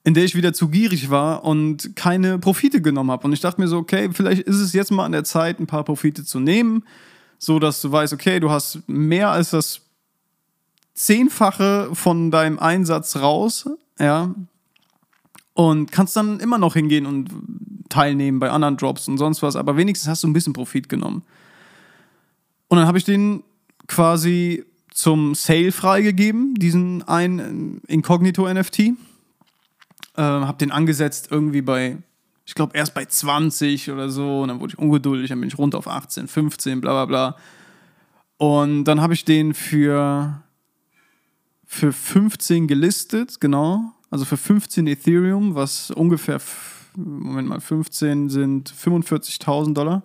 [0.05, 3.25] in der ich wieder zu gierig war und keine Profite genommen habe.
[3.25, 5.65] Und ich dachte mir so, okay, vielleicht ist es jetzt mal an der Zeit, ein
[5.65, 6.83] paar Profite zu nehmen,
[7.39, 9.81] so dass du weißt, okay, du hast mehr als das
[10.93, 13.67] Zehnfache von deinem Einsatz raus,
[13.99, 14.33] ja,
[15.55, 17.29] und kannst dann immer noch hingehen und
[17.89, 21.23] teilnehmen bei anderen Drops und sonst was, aber wenigstens hast du ein bisschen Profit genommen.
[22.67, 23.43] Und dann habe ich den
[23.87, 28.93] quasi zum Sale freigegeben, diesen einen Incognito-NFT
[30.17, 31.97] äh, habe den angesetzt irgendwie bei,
[32.45, 34.41] ich glaube, erst bei 20 oder so.
[34.41, 37.37] Und dann wurde ich ungeduldig, dann bin ich runter auf 18, 15, bla bla bla.
[38.37, 40.41] Und dann habe ich den für,
[41.65, 43.93] für 15 gelistet, genau.
[44.09, 46.39] Also für 15 Ethereum, was ungefähr,
[46.95, 50.03] Moment mal, 15 sind 45.000 Dollar.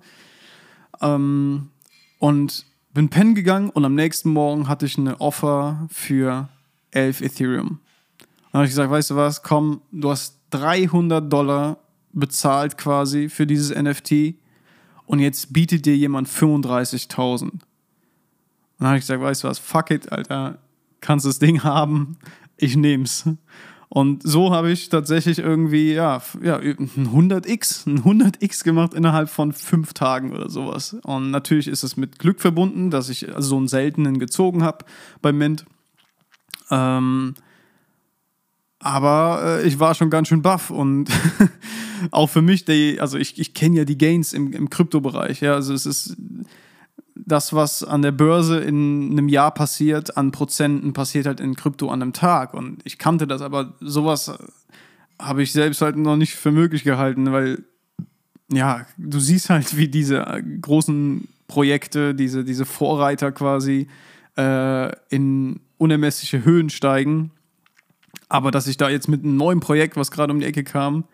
[1.01, 1.70] Ähm,
[2.18, 6.49] und bin pennen gegangen und am nächsten Morgen hatte ich eine Offer für
[6.90, 7.81] 11 Ethereum.
[8.52, 11.78] Dann habe ich gesagt, weißt du was, komm, du hast 300 Dollar
[12.12, 14.34] bezahlt quasi für dieses NFT
[15.06, 17.50] und jetzt bietet dir jemand 35.000.
[18.78, 20.58] Dann habe ich gesagt, weißt du was, fuck it, Alter,
[21.00, 22.16] kannst das Ding haben,
[22.56, 23.28] ich nehm's.
[23.92, 29.52] Und so habe ich tatsächlich irgendwie, ja, ja, ein 100x, ein 100x gemacht innerhalb von
[29.52, 30.96] fünf Tagen oder sowas.
[31.02, 34.84] Und natürlich ist es mit Glück verbunden, dass ich so einen seltenen gezogen habe
[35.22, 35.64] bei Mint.
[36.70, 37.34] Ähm,
[38.80, 41.10] aber äh, ich war schon ganz schön baff und
[42.10, 45.42] auch für mich, die, also ich, ich kenne ja die Gains im, im Kryptobereich.
[45.42, 46.16] Ja, also es ist
[47.14, 51.90] das, was an der Börse in einem Jahr passiert, an Prozenten passiert halt in Krypto
[51.90, 52.54] an einem Tag.
[52.54, 54.32] Und ich kannte das, aber sowas
[55.18, 57.62] habe ich selbst halt noch nicht für möglich gehalten, weil
[58.50, 60.24] ja, du siehst halt, wie diese
[60.60, 63.88] großen Projekte, diese, diese Vorreiter quasi
[64.38, 67.30] äh, in unermessliche Höhen steigen
[68.30, 71.04] aber dass ich da jetzt mit einem neuen Projekt, was gerade um die Ecke kam,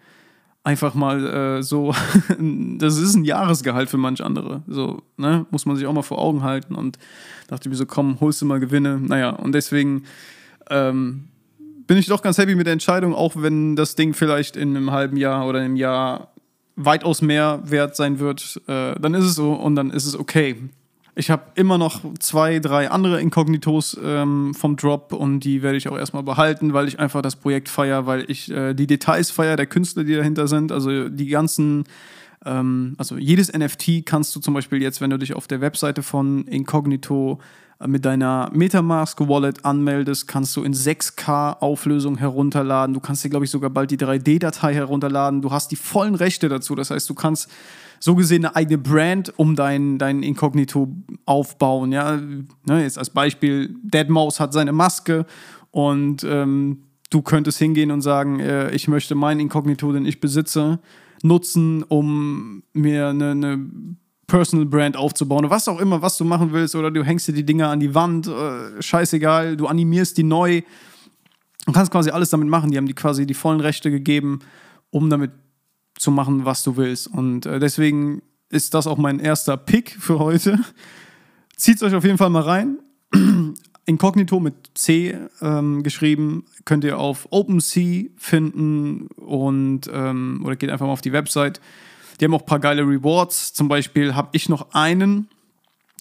[0.63, 1.27] einfach mal
[1.59, 1.95] äh, so,
[2.79, 4.63] das ist ein Jahresgehalt für manch andere.
[4.69, 5.47] So, ne?
[5.51, 6.75] Muss man sich auch mal vor Augen halten.
[6.75, 6.99] Und
[7.49, 9.01] dachte mir so, komm, holst du mal Gewinne.
[9.01, 10.05] Naja, und deswegen
[10.69, 11.29] ähm,
[11.87, 14.91] bin ich doch ganz happy mit der Entscheidung, auch wenn das Ding vielleicht in einem
[14.91, 16.33] halben Jahr oder einem Jahr
[16.75, 20.57] weitaus mehr wert sein wird, äh, dann ist es so und dann ist es okay.
[21.19, 25.89] Ich habe immer noch zwei, drei andere Inkognitos ähm, vom Drop und die werde ich
[25.89, 29.57] auch erstmal behalten, weil ich einfach das Projekt feiere, weil ich äh, die Details feiere,
[29.57, 30.73] der Künstler, die dahinter sind.
[30.73, 31.85] Also die ganzen,
[32.45, 36.03] ähm, also jedes NFT kannst du zum Beispiel jetzt, wenn du dich auf der Webseite
[36.03, 37.41] von Incognito
[37.81, 42.93] äh, mit deiner Metamask Wallet anmeldest, kannst du in 6K Auflösung herunterladen.
[42.93, 45.41] Du kannst dir, glaube ich, sogar bald die 3D-Datei herunterladen.
[45.41, 46.75] Du hast die vollen Rechte dazu.
[46.75, 47.49] Das heißt, du kannst
[48.01, 50.89] so gesehen eine eigene Brand um dein, dein Inkognito
[51.25, 51.93] aufbauen.
[51.93, 52.17] Ja?
[52.17, 55.27] Ne, jetzt als Beispiel, Deadmau5 hat seine Maske
[55.71, 60.79] und ähm, du könntest hingehen und sagen, äh, ich möchte mein Inkognito, den ich besitze,
[61.23, 63.71] nutzen, um mir eine, eine
[64.27, 67.47] Personal Brand aufzubauen was auch immer, was du machen willst oder du hängst dir die
[67.47, 70.63] Dinger an die Wand, äh, scheißegal, du animierst die neu.
[71.65, 72.71] Du kannst quasi alles damit machen.
[72.71, 74.39] Die haben die quasi die vollen Rechte gegeben,
[74.91, 75.33] um damit
[75.99, 77.09] zu machen, was du willst.
[77.09, 80.59] Und äh, deswegen ist das auch mein erster Pick für heute.
[81.57, 82.79] Zieht euch auf jeden Fall mal rein.
[83.87, 90.87] Inkognito mit C ähm, geschrieben, könnt ihr auf OpenSea finden und ähm, oder geht einfach
[90.87, 91.61] mal auf die Website.
[92.19, 93.53] Die haben auch ein paar geile Rewards.
[93.53, 95.29] Zum Beispiel habe ich noch einen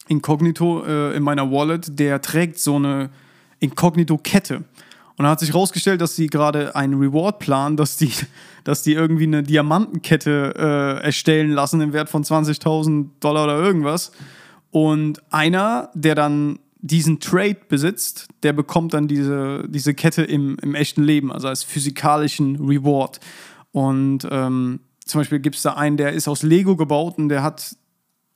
[0.07, 3.11] Inkognito äh, in meiner Wallet, der trägt so eine
[3.59, 4.63] Inkognito-Kette.
[5.17, 8.11] Und da hat sich herausgestellt, dass sie gerade einen Reward planen, dass die,
[8.63, 14.11] dass die irgendwie eine Diamantenkette äh, erstellen lassen im Wert von 20.000 Dollar oder irgendwas.
[14.71, 20.75] Und einer, der dann diesen Trade besitzt, der bekommt dann diese, diese Kette im, im
[20.75, 23.19] echten Leben, also als physikalischen Reward.
[23.71, 27.41] Und ähm, zum Beispiel gibt es da einen, der ist aus Lego gebaut und der
[27.41, 27.75] hat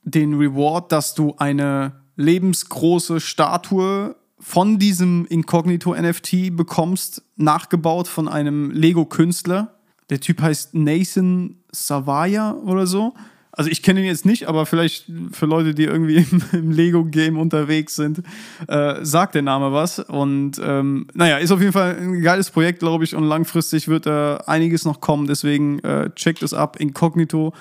[0.02, 9.74] den Reward, dass du eine lebensgroße Statue von diesem Incognito-NFT bekommst, nachgebaut von einem Lego-Künstler.
[10.08, 13.14] Der Typ heißt Nathan Savaya oder so.
[13.52, 17.38] Also ich kenne ihn jetzt nicht, aber vielleicht für Leute, die irgendwie im, im Lego-Game
[17.38, 18.22] unterwegs sind,
[18.68, 19.98] äh, sagt der Name was.
[19.98, 24.06] Und ähm, naja, ist auf jeden Fall ein geiles Projekt, glaube ich, und langfristig wird
[24.06, 25.26] da einiges noch kommen.
[25.26, 26.78] Deswegen äh, checkt es ab.
[26.80, 27.52] Incognito,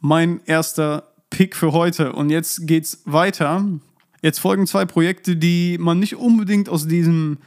[0.00, 2.12] mein erster Pick für heute.
[2.12, 3.64] Und jetzt geht's weiter.
[4.22, 7.38] Jetzt folgen zwei Projekte, die man nicht unbedingt aus diesem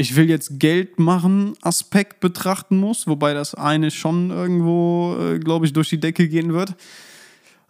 [0.00, 5.66] ich will jetzt Geld machen Aspekt betrachten muss, wobei das eine schon irgendwo, äh, glaube
[5.66, 6.74] ich, durch die Decke gehen wird.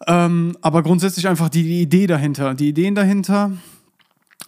[0.06, 2.54] Ähm, aber grundsätzlich einfach die, die, Idee dahinter.
[2.54, 3.52] Die Ideen dahinter.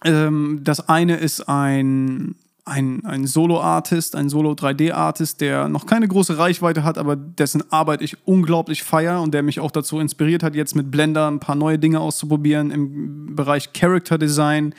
[0.04, 6.85] Ähm, das eine ist ein, ein, ein Solo-Artist, ein Solo-3D-Artist, der noch keine große Reichweite
[6.85, 10.77] hat, aber dessen Arbeit ich unglaublich feiere und der mich auch dazu inspiriert hat, jetzt
[10.77, 14.75] mit Blender ein paar neue Dinge auszuprobieren im Bereich Character Design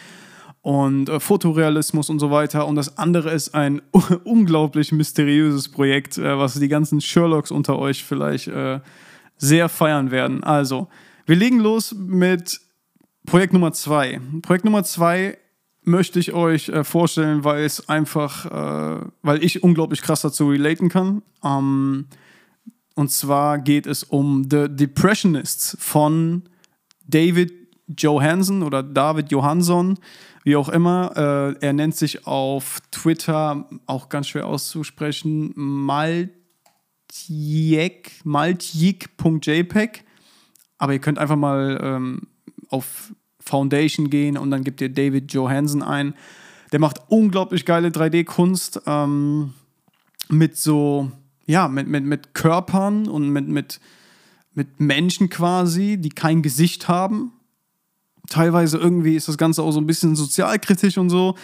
[0.61, 2.67] und äh, Fotorealismus und so weiter.
[2.67, 3.81] Und das andere ist ein
[4.23, 8.79] unglaublich mysteriöses Projekt, äh, was die ganzen Sherlocks unter euch vielleicht äh,
[9.37, 10.41] sehr feiern werden.
[10.41, 10.87] Also,
[11.25, 12.61] wir legen los mit
[13.25, 14.21] Projekt Nummer zwei.
[14.41, 15.37] Projekt Nummer zwei
[15.85, 20.89] möchte ich euch äh, vorstellen, weil es einfach, äh, weil ich unglaublich krass dazu relaten
[20.89, 21.21] kann.
[21.43, 22.05] Ähm,
[22.95, 26.43] und zwar geht es um The Depressionists von
[27.07, 27.51] David
[27.97, 29.99] Johansson oder David Johansson,
[30.43, 31.11] wie auch immer.
[31.61, 36.31] Äh, er nennt sich auf Twitter, auch ganz schwer auszusprechen, Malt
[37.13, 40.03] Maltjek, maltjik.jpg.
[40.77, 42.21] Aber ihr könnt einfach mal ähm,
[42.69, 43.13] auf
[43.45, 46.13] Foundation gehen und dann gebt ihr David Johansson ein.
[46.71, 49.53] Der macht unglaublich geile 3D-Kunst ähm,
[50.29, 51.11] mit so,
[51.45, 53.79] ja, mit, mit, mit Körpern und mit, mit,
[54.53, 57.33] mit Menschen quasi, die kein Gesicht haben.
[58.29, 61.35] Teilweise irgendwie ist das Ganze auch so ein bisschen sozialkritisch und so.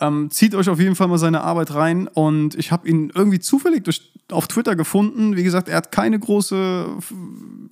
[0.00, 3.38] Ähm, zieht euch auf jeden Fall mal seine Arbeit rein und ich habe ihn irgendwie
[3.38, 5.36] zufällig durch, auf Twitter gefunden.
[5.36, 6.86] Wie gesagt, er hat keine große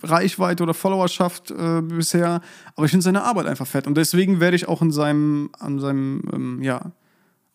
[0.03, 2.39] Reichweite oder Followerschaft äh, bisher,
[2.75, 5.79] aber ich finde seine Arbeit einfach fett und deswegen werde ich auch in seinem, an
[5.79, 6.93] seinem ähm, ja,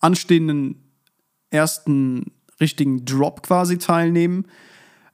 [0.00, 0.76] anstehenden
[1.50, 4.46] ersten richtigen Drop quasi teilnehmen.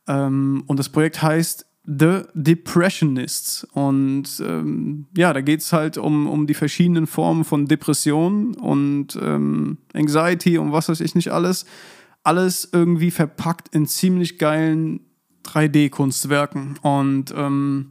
[0.09, 3.65] Ähm, und das Projekt heißt The Depressionists.
[3.73, 9.19] Und ähm, ja, da geht es halt um, um die verschiedenen Formen von Depression und
[9.21, 11.67] ähm, Anxiety und was weiß ich nicht alles.
[12.23, 15.01] Alles irgendwie verpackt in ziemlich geilen
[15.45, 16.79] 3D-Kunstwerken.
[16.81, 17.91] Und ähm,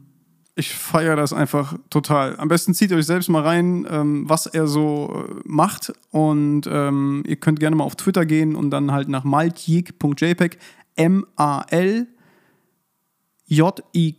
[0.56, 2.36] ich feiere das einfach total.
[2.38, 5.92] Am besten zieht euch selbst mal rein, ähm, was er so äh, macht.
[6.10, 10.56] Und ähm, ihr könnt gerne mal auf Twitter gehen und dann halt nach maltjig.jpg,
[10.96, 12.06] M-A-L
[13.46, 14.14] jik.jpg.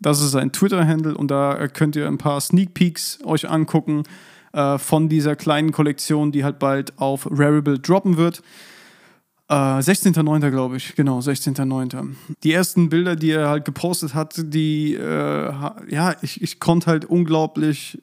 [0.00, 4.02] Das ist sein Twitter-Handle und da könnt ihr ein paar Sneak Peeks euch angucken
[4.52, 8.42] äh, von dieser kleinen Kollektion, die halt bald auf Rarible droppen wird.
[9.48, 10.50] Äh, 16.09.
[10.50, 12.14] glaube ich, genau, 16.09.
[12.42, 15.52] Die ersten Bilder, die er halt gepostet hat, die, äh,
[15.88, 18.02] ja, ich, ich konnte halt unglaublich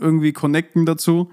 [0.00, 1.30] irgendwie connecten dazu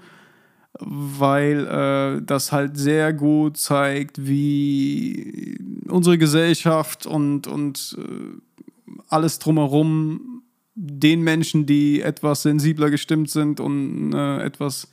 [0.80, 5.56] weil äh, das halt sehr gut zeigt, wie
[5.88, 10.42] unsere Gesellschaft und, und äh, alles drumherum
[10.74, 14.88] den Menschen, die etwas sensibler gestimmt sind und äh, etwas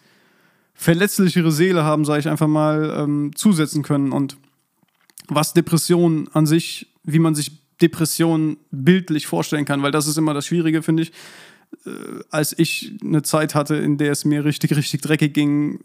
[0.75, 4.11] verletzlichere Seele haben, sage ich einfach mal, ähm, zusetzen können.
[4.11, 4.37] Und
[5.27, 10.35] was Depression an sich, wie man sich Depression bildlich vorstellen kann, weil das ist immer
[10.35, 11.11] das Schwierige, finde ich
[12.29, 15.79] als ich eine Zeit hatte, in der es mir richtig, richtig dreckig ging,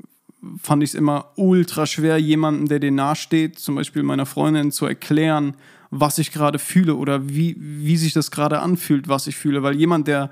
[0.59, 4.87] fand ich es immer ultra schwer, jemandem, der dir nahesteht, zum Beispiel meiner Freundin, zu
[4.87, 5.57] erklären,
[5.91, 9.63] was ich gerade fühle oder wie, wie sich das gerade anfühlt, was ich fühle.
[9.63, 10.31] Weil jemand, der,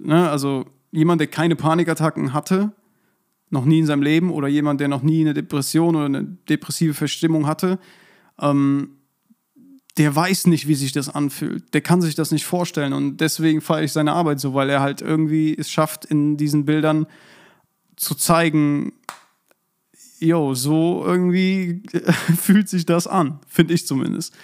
[0.00, 2.72] ne, also jemand, der keine Panikattacken hatte,
[3.48, 6.94] noch nie in seinem Leben, oder jemand, der noch nie eine Depression oder eine depressive
[6.94, 7.78] Verstimmung hatte,
[8.40, 8.99] ähm,
[9.98, 11.74] der weiß nicht, wie sich das anfühlt.
[11.74, 12.92] Der kann sich das nicht vorstellen.
[12.92, 16.64] Und deswegen feiere ich seine Arbeit so, weil er halt irgendwie es schafft, in diesen
[16.64, 17.06] Bildern
[17.96, 18.92] zu zeigen,
[20.20, 21.82] jo, so irgendwie
[22.40, 24.34] fühlt sich das an, finde ich zumindest.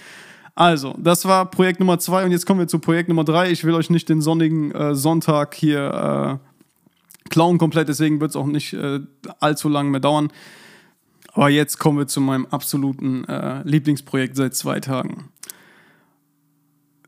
[0.54, 3.50] Also, das war Projekt Nummer zwei und jetzt kommen wir zu Projekt Nummer drei.
[3.50, 8.37] Ich will euch nicht den sonnigen äh, Sonntag hier äh, klauen komplett, deswegen wird es
[8.37, 9.00] auch nicht äh,
[9.38, 10.32] allzu lange mehr dauern.
[11.35, 15.28] Aber jetzt kommen wir zu meinem absoluten äh, Lieblingsprojekt seit zwei Tagen.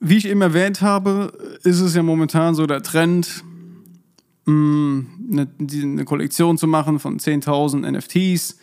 [0.00, 1.32] Wie ich eben erwähnt habe,
[1.64, 3.44] ist es ja momentan so der Trend,
[4.44, 8.56] mh, eine, eine Kollektion zu machen von 10.000 NFTs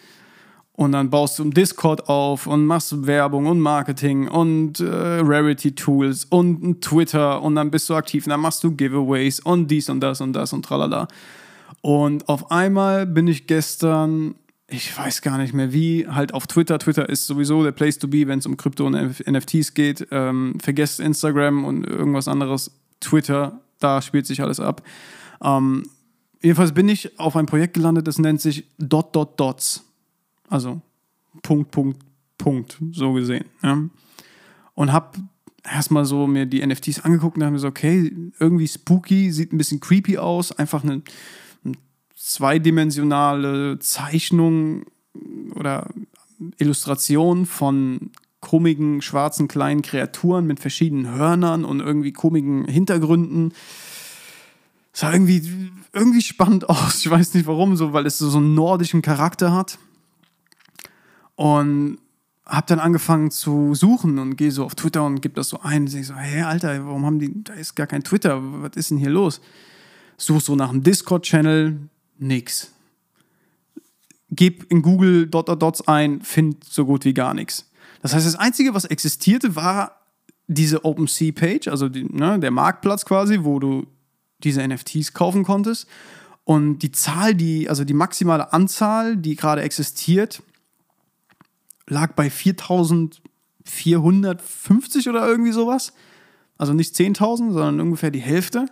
[0.78, 6.26] und dann baust du einen Discord auf und machst Werbung und Marketing und äh, Rarity-Tools
[6.26, 7.42] und Twitter.
[7.42, 8.26] Und dann bist du aktiv.
[8.26, 11.08] Und dann machst du Giveaways und dies und das und das und tralala.
[11.80, 14.36] Und auf einmal bin ich gestern,
[14.68, 16.80] ich weiß gar nicht mehr wie, halt auf Twitter.
[16.80, 20.08] Twitter ist sowieso der Place to be, wenn es um Krypto und NFTs geht.
[20.12, 22.72] Ähm, vergesst Instagram und irgendwas anderes.
[23.00, 24.82] Twitter, da spielt sich alles ab.
[25.44, 25.84] Ähm,
[26.42, 29.84] jedenfalls bin ich auf ein Projekt gelandet, das nennt sich Dot Dot Dots.
[30.50, 30.82] Also
[31.44, 32.02] Punkt, Punkt,
[32.38, 33.46] Punkt, so gesehen.
[33.62, 33.84] Ja.
[34.74, 35.20] Und habe
[35.64, 39.58] erstmal so mir die NFTs angeguckt und habe mir so, okay, irgendwie spooky, sieht ein
[39.58, 41.02] bisschen creepy aus, einfach eine
[42.16, 44.86] zweidimensionale Zeichnung
[45.54, 45.90] oder
[46.58, 53.54] Illustration von komischen schwarzen kleinen Kreaturen mit verschiedenen Hörnern und irgendwie komischen Hintergründen.
[54.94, 57.00] Sah irgendwie, irgendwie spannend aus.
[57.00, 59.80] Ich weiß nicht warum, so, weil es so, einen nordischen Charakter hat.
[61.36, 61.98] Und
[62.46, 65.84] habe dann angefangen zu suchen und gehe so auf Twitter und gebe das so ein.
[65.84, 68.98] Und so, hey Alter, warum haben die, da ist gar kein Twitter, was ist denn
[68.98, 69.42] hier los?
[70.18, 71.80] Such so nach einem Discord-Channel,
[72.18, 72.72] nix.
[74.32, 77.70] Gib in Google Dot Dot Dots ein, find so gut wie gar nichts.
[78.02, 80.02] Das heißt, das Einzige, was existierte, war
[80.48, 83.88] diese OpenSea-Page, also die, ne, der Marktplatz quasi, wo du
[84.44, 85.88] diese NFTs kaufen konntest.
[86.44, 90.44] Und die Zahl, die, also die maximale Anzahl, die gerade existiert,
[91.88, 95.94] lag bei 4450 oder irgendwie sowas.
[96.58, 98.68] Also nicht 10.000, sondern ungefähr die Hälfte.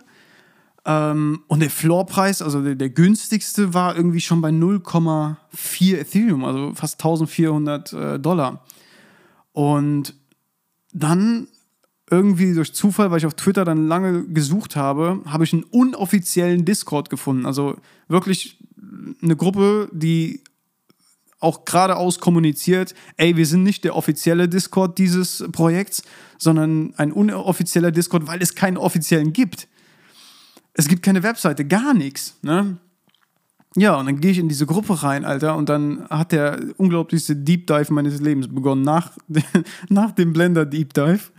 [0.86, 6.74] Ähm, und der Floorpreis, also der, der, günstigste, war irgendwie schon bei 0,4 Ethereum, also
[6.74, 8.64] fast 1400 äh, Dollar.
[9.52, 10.14] Und
[10.92, 11.48] dann
[12.10, 16.64] irgendwie durch Zufall, weil ich auf Twitter dann lange gesucht habe, habe ich einen unoffiziellen
[16.64, 17.46] Discord gefunden.
[17.46, 17.76] Also
[18.08, 18.58] wirklich
[19.22, 20.42] eine Gruppe, die
[21.40, 26.02] auch geradeaus kommuniziert, ey, wir sind nicht der offizielle Discord dieses Projekts,
[26.38, 29.68] sondern ein unoffizieller Discord, weil es keinen offiziellen gibt.
[30.74, 32.36] Es gibt keine Webseite, gar nichts.
[32.42, 32.78] Ne?
[33.76, 37.34] Ja, und dann gehe ich in diese Gruppe rein, Alter, und dann hat der unglaublichste
[37.34, 39.12] Deep Dive meines Lebens begonnen, nach,
[39.88, 41.30] nach dem Blender Deep Dive.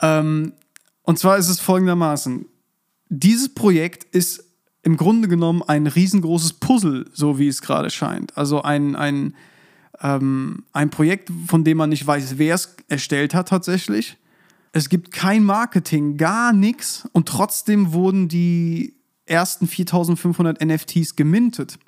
[0.00, 0.52] Ähm,
[1.02, 2.46] und zwar ist es folgendermaßen:
[3.08, 4.44] Dieses Projekt ist
[4.82, 8.36] im Grunde genommen ein riesengroßes Puzzle, so wie es gerade scheint.
[8.36, 9.34] Also ein, ein,
[10.00, 14.16] ähm, ein Projekt, von dem man nicht weiß, wer es erstellt hat tatsächlich.
[14.76, 21.78] Es gibt kein Marketing, gar nichts und trotzdem wurden die ersten 4500 NFTs gemintet.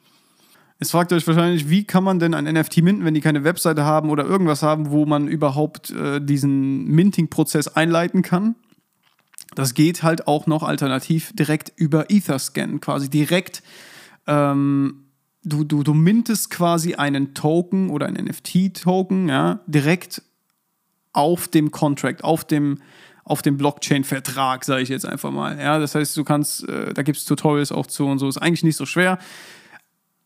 [0.81, 3.44] Jetzt fragt ihr euch wahrscheinlich, wie kann man denn ein NFT minten, wenn die keine
[3.44, 8.55] Webseite haben oder irgendwas haben, wo man überhaupt äh, diesen Minting-Prozess einleiten kann?
[9.55, 13.62] Das geht halt auch noch alternativ direkt über Etherscan, quasi direkt.
[14.27, 15.11] Ähm,
[15.44, 20.22] du, du, du mintest quasi einen Token oder einen NFT-Token, ja, direkt
[21.18, 22.78] auf dem Contract, auf dem,
[23.24, 25.59] auf dem Blockchain-Vertrag, sage ich jetzt einfach mal.
[25.59, 28.38] Ja, das heißt, du kannst, äh, da gibt es Tutorials auch zu und so, ist
[28.38, 29.18] eigentlich nicht so schwer.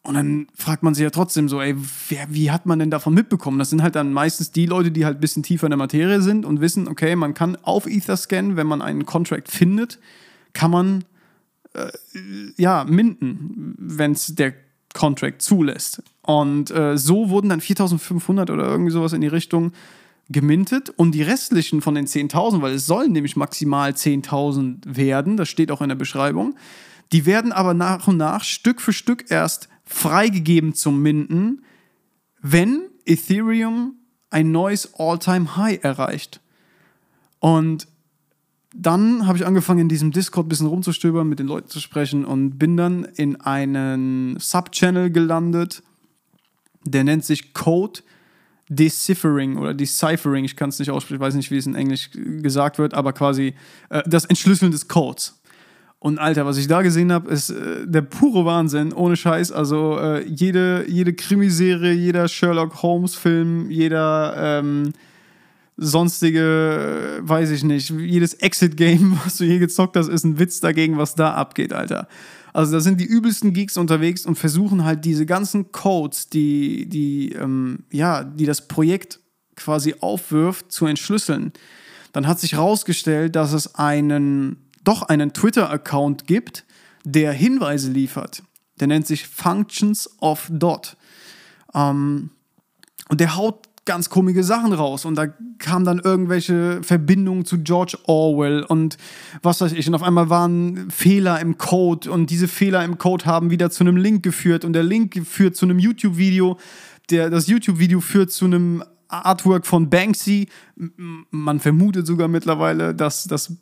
[0.03, 1.75] Und dann fragt man sich ja trotzdem so, ey,
[2.09, 3.59] wer, wie hat man denn davon mitbekommen?
[3.59, 6.21] Das sind halt dann meistens die Leute, die halt ein bisschen tiefer in der Materie
[6.21, 9.99] sind und wissen, okay, man kann auf Etherscan, wenn man einen Contract findet,
[10.53, 11.05] kann man
[11.73, 11.91] äh,
[12.57, 14.53] ja minden, wenn es der
[14.93, 16.03] Contract zulässt.
[16.21, 19.73] Und äh, so wurden dann 4500 oder irgendwie sowas in die Richtung
[20.29, 25.49] gemintet und die restlichen von den 10.000, weil es sollen nämlich maximal 10.000 werden, das
[25.49, 26.55] steht auch in der Beschreibung,
[27.13, 31.65] die werden aber nach und nach Stück für Stück erst freigegeben zum Minden,
[32.41, 33.97] wenn Ethereum
[34.31, 36.41] ein neues All-Time-High erreicht.
[37.39, 37.87] Und
[38.75, 42.25] dann habe ich angefangen, in diesem Discord ein bisschen rumzustöbern, mit den Leuten zu sprechen
[42.25, 45.83] und bin dann in einen Subchannel gelandet,
[46.85, 48.01] der nennt sich Code
[48.75, 52.11] Deciphering oder Deciphering, ich kann es nicht aussprechen, ich weiß nicht, wie es in Englisch
[52.13, 53.55] gesagt wird, aber quasi
[53.91, 55.39] äh, das Entschlüsseln des Codes.
[55.99, 59.53] Und Alter, was ich da gesehen habe, ist äh, der pure Wahnsinn, ohne Scheiß.
[59.53, 64.93] Also äh, jede, jede Krimiserie, jeder Sherlock Holmes-Film, jeder ähm,
[65.77, 70.59] sonstige, äh, weiß ich nicht, jedes Exit-Game, was du je gezockt hast, ist ein Witz
[70.59, 72.09] dagegen, was da abgeht, Alter.
[72.53, 77.33] Also da sind die übelsten Geeks unterwegs und versuchen halt diese ganzen Codes, die, die,
[77.33, 79.21] ähm, ja, die das Projekt
[79.57, 81.53] quasi aufwirft, zu entschlüsseln.
[82.13, 86.65] Dann hat sich herausgestellt, dass es einen doch einen Twitter-Account gibt,
[87.05, 88.43] der Hinweise liefert.
[88.81, 90.97] Der nennt sich Functions of Dot.
[91.75, 92.31] Ähm,
[93.09, 95.05] und der haut ganz komische Sachen raus.
[95.05, 95.27] Und da
[95.59, 98.97] kamen dann irgendwelche Verbindungen zu George Orwell und
[99.43, 99.89] was weiß ich.
[99.89, 103.85] Und auf einmal waren Fehler im Code und diese Fehler im Code haben wieder zu
[103.85, 106.59] einem Link geführt und der Link führt zu einem YouTube-Video.
[107.09, 110.49] das YouTube-Video führt zu einem Artwork von Banksy.
[111.31, 113.57] Man vermutet sogar mittlerweile, dass das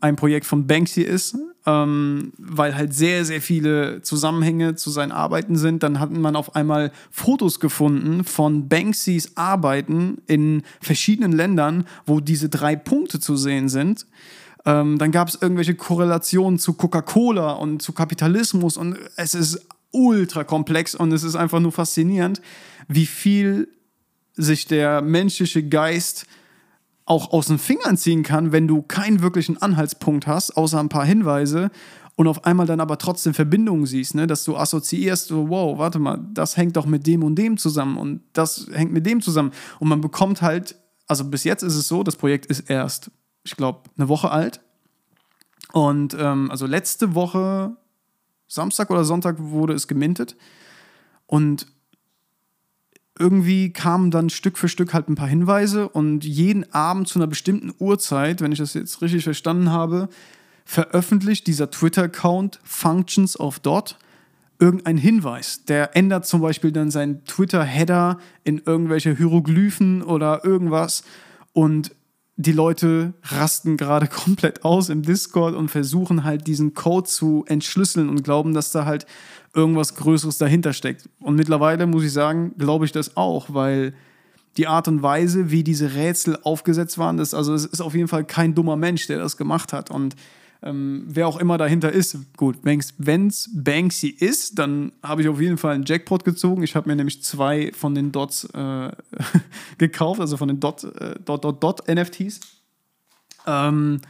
[0.00, 5.56] ein Projekt von Banksy ist, ähm, weil halt sehr, sehr viele Zusammenhänge zu seinen Arbeiten
[5.56, 5.82] sind.
[5.82, 12.48] Dann hat man auf einmal Fotos gefunden von Banksys Arbeiten in verschiedenen Ländern, wo diese
[12.48, 14.06] drei Punkte zu sehen sind.
[14.64, 20.44] Ähm, dann gab es irgendwelche Korrelationen zu Coca-Cola und zu Kapitalismus und es ist ultra
[20.44, 22.40] komplex und es ist einfach nur faszinierend,
[22.88, 23.68] wie viel
[24.34, 26.26] sich der menschliche Geist
[27.06, 31.06] auch aus den Fingern ziehen kann, wenn du keinen wirklichen Anhaltspunkt hast, außer ein paar
[31.06, 31.70] Hinweise
[32.16, 34.26] und auf einmal dann aber trotzdem Verbindungen siehst, ne?
[34.26, 37.96] dass du assoziierst, so, wow, warte mal, das hängt doch mit dem und dem zusammen
[37.96, 39.52] und das hängt mit dem zusammen.
[39.78, 40.76] Und man bekommt halt,
[41.06, 43.10] also bis jetzt ist es so, das Projekt ist erst,
[43.44, 44.60] ich glaube, eine Woche alt.
[45.72, 47.76] Und ähm, also letzte Woche,
[48.48, 50.36] Samstag oder Sonntag, wurde es gemintet.
[51.26, 51.66] Und
[53.18, 57.26] irgendwie kamen dann Stück für Stück halt ein paar Hinweise und jeden Abend zu einer
[57.26, 60.08] bestimmten Uhrzeit, wenn ich das jetzt richtig verstanden habe,
[60.64, 63.98] veröffentlicht dieser Twitter-Account Functions of Dot
[64.58, 65.64] irgendein Hinweis.
[65.64, 71.04] Der ändert zum Beispiel dann seinen Twitter-Header in irgendwelche Hieroglyphen oder irgendwas
[71.52, 71.92] und
[72.36, 78.08] die Leute rasten gerade komplett aus im Discord und versuchen halt diesen Code zu entschlüsseln
[78.08, 79.06] und glauben, dass da halt
[79.54, 81.08] irgendwas Größeres dahinter steckt.
[81.18, 83.94] Und mittlerweile muss ich sagen, glaube ich das auch, weil
[84.58, 88.08] die Art und Weise, wie diese Rätsel aufgesetzt waren, das, also es ist auf jeden
[88.08, 89.90] Fall kein dummer Mensch, der das gemacht hat.
[89.90, 90.14] Und
[90.62, 92.78] ähm, wer auch immer dahinter ist, gut, wenn
[93.28, 96.62] es Banksy ist, dann habe ich auf jeden Fall einen Jackpot gezogen.
[96.62, 98.90] Ich habe mir nämlich zwei von den Dots äh,
[99.78, 102.40] gekauft, also von den Dot, äh, Dot, Dot, Dot NFTs.
[103.46, 104.00] Ähm,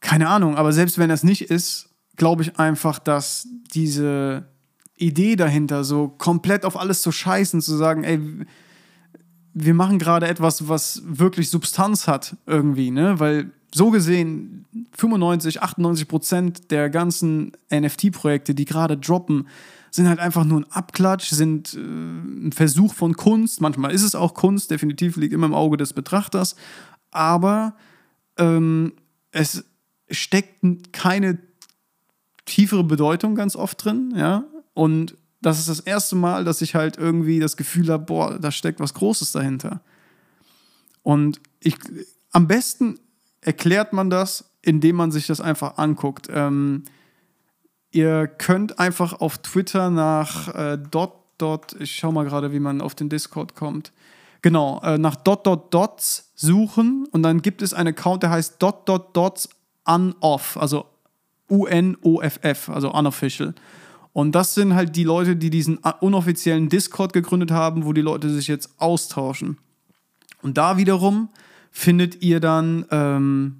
[0.00, 4.46] keine Ahnung, aber selbst wenn das nicht ist, glaube ich einfach, dass diese
[4.96, 8.20] Idee dahinter, so komplett auf alles zu scheißen, zu sagen, ey,
[9.54, 13.18] wir machen gerade etwas, was wirklich Substanz hat irgendwie, ne?
[13.18, 14.64] Weil so gesehen
[14.96, 19.48] 95, 98 Prozent der ganzen NFT-Projekte, die gerade droppen,
[19.90, 23.60] sind halt einfach nur ein Abklatsch, sind äh, ein Versuch von Kunst.
[23.60, 26.56] Manchmal ist es auch Kunst, definitiv liegt immer im Auge des Betrachters,
[27.10, 27.74] aber
[28.36, 28.92] ähm,
[29.32, 29.64] es
[30.10, 31.38] steckt keine
[32.44, 34.44] tiefere Bedeutung ganz oft drin, ja.
[34.74, 38.50] Und das ist das erste Mal, dass ich halt irgendwie das Gefühl habe, boah, da
[38.50, 39.80] steckt was Großes dahinter.
[41.02, 41.76] Und ich,
[42.32, 42.98] am besten
[43.48, 46.28] erklärt man das, indem man sich das einfach anguckt.
[46.30, 46.84] Ähm,
[47.90, 52.82] ihr könnt einfach auf Twitter nach äh, dot, dot, ich schau mal gerade, wie man
[52.82, 53.90] auf den Discord kommt.
[54.42, 58.56] Genau, äh, nach dot, dot, dots suchen und dann gibt es einen Account, der heißt
[58.62, 59.48] dot, dot, dots
[59.86, 60.84] unoff, also
[61.50, 63.54] U-N-O-F-F, also unofficial.
[64.12, 68.28] Und das sind halt die Leute, die diesen unoffiziellen Discord gegründet haben, wo die Leute
[68.28, 69.56] sich jetzt austauschen.
[70.42, 71.30] Und da wiederum
[71.70, 73.56] findet ihr dann ähm,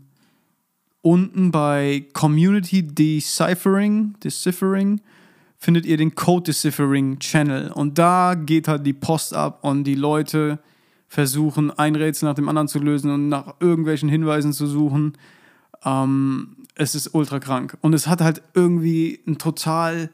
[1.03, 5.01] unten bei Community Deciphering, Deciphering,
[5.57, 7.73] findet ihr den Code Deciphering Channel.
[7.73, 10.59] Und da geht halt die Post ab und die Leute
[11.09, 15.15] versuchen, ein Rätsel nach dem anderen zu lösen und nach irgendwelchen Hinweisen zu suchen.
[15.85, 17.77] Ähm, es ist ultra krank.
[17.81, 20.11] Und es hat halt irgendwie ein total.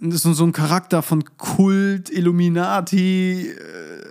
[0.00, 4.07] So, so ein Charakter von Kult, Illuminati, äh,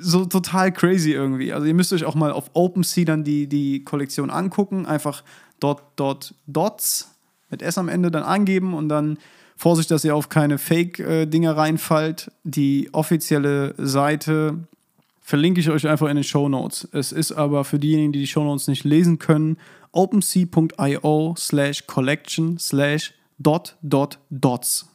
[0.00, 1.52] so total crazy irgendwie.
[1.52, 4.86] Also ihr müsst euch auch mal auf OpenSea dann die, die Kollektion angucken.
[4.86, 5.22] Einfach
[5.60, 7.10] dot, dot, dots
[7.50, 9.18] mit S am Ende dann angeben und dann
[9.56, 12.32] Vorsicht, dass ihr auf keine Fake-Dinger reinfallt.
[12.44, 14.58] Die offizielle Seite
[15.20, 16.88] verlinke ich euch einfach in den Show Notes.
[16.92, 19.58] Es ist aber für diejenigen, die die Show Notes nicht lesen können,
[19.92, 24.88] opensea.io slash collection slash dot dot dots.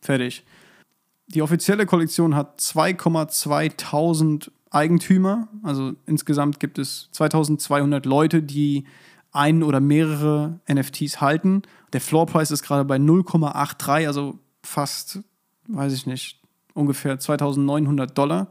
[0.00, 0.42] Fertig.
[1.28, 5.48] Die offizielle Kollektion hat 2,2000 Eigentümer.
[5.62, 8.84] Also insgesamt gibt es 2200 Leute, die
[9.32, 11.62] einen oder mehrere NFTs halten.
[11.92, 15.20] Der Floorpreis ist gerade bei 0,83, also fast,
[15.68, 16.40] weiß ich nicht,
[16.74, 18.48] ungefähr 2900 Dollar.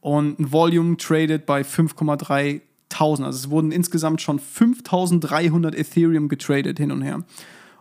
[0.00, 3.26] Und ein Volume traded bei 5,3 1000.
[3.26, 7.22] Also es wurden insgesamt schon 5300 Ethereum getradet hin und her.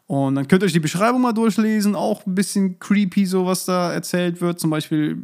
[0.08, 3.66] Und dann könnt ihr euch die Beschreibung mal durchlesen, auch ein bisschen creepy, so was
[3.66, 4.60] da erzählt wird.
[4.60, 5.18] Zum Beispiel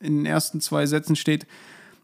[0.00, 1.46] in den ersten zwei Sätzen steht: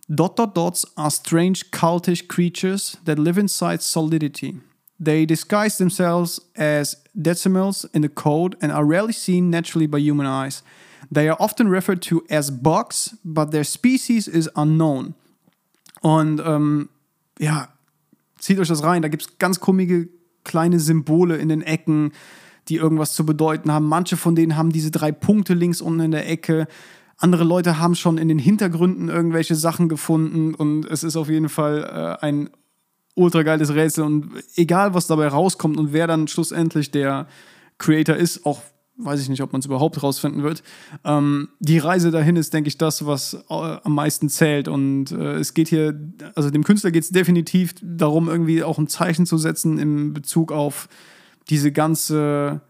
[0.09, 4.61] Dot dot dots are strange cultish creatures that live inside solidity.
[5.03, 10.27] They disguise themselves as decimals in the code and are rarely seen naturally by human
[10.27, 10.63] eyes.
[11.11, 15.15] They are often referred to as bugs, but their species is unknown.
[16.03, 16.91] Und ähm,
[17.39, 17.69] ja,
[18.39, 19.01] zieht euch das rein.
[19.01, 20.09] Da gibt es ganz komische
[20.45, 22.13] kleine Symbole in den Ecken,
[22.69, 23.87] die irgendwas zu bedeuten haben.
[23.87, 26.67] Manche von denen haben diese drei Punkte links unten in der Ecke.
[27.17, 31.49] Andere Leute haben schon in den Hintergründen irgendwelche Sachen gefunden und es ist auf jeden
[31.49, 32.51] Fall äh, ein
[33.15, 37.27] ultra geiles Rätsel und egal was dabei rauskommt und wer dann schlussendlich der
[37.79, 38.63] Creator ist, auch
[39.05, 40.63] weiß ich nicht, ob man es überhaupt rausfinden wird.
[41.05, 44.69] Ähm, die Reise dahin ist, denke ich, das, was äh, am meisten zählt.
[44.69, 45.99] Und äh, es geht hier,
[46.35, 50.53] also dem Künstler geht es definitiv darum, irgendwie auch ein Zeichen zu setzen in Bezug
[50.53, 50.89] auf
[51.49, 52.61] diese ganze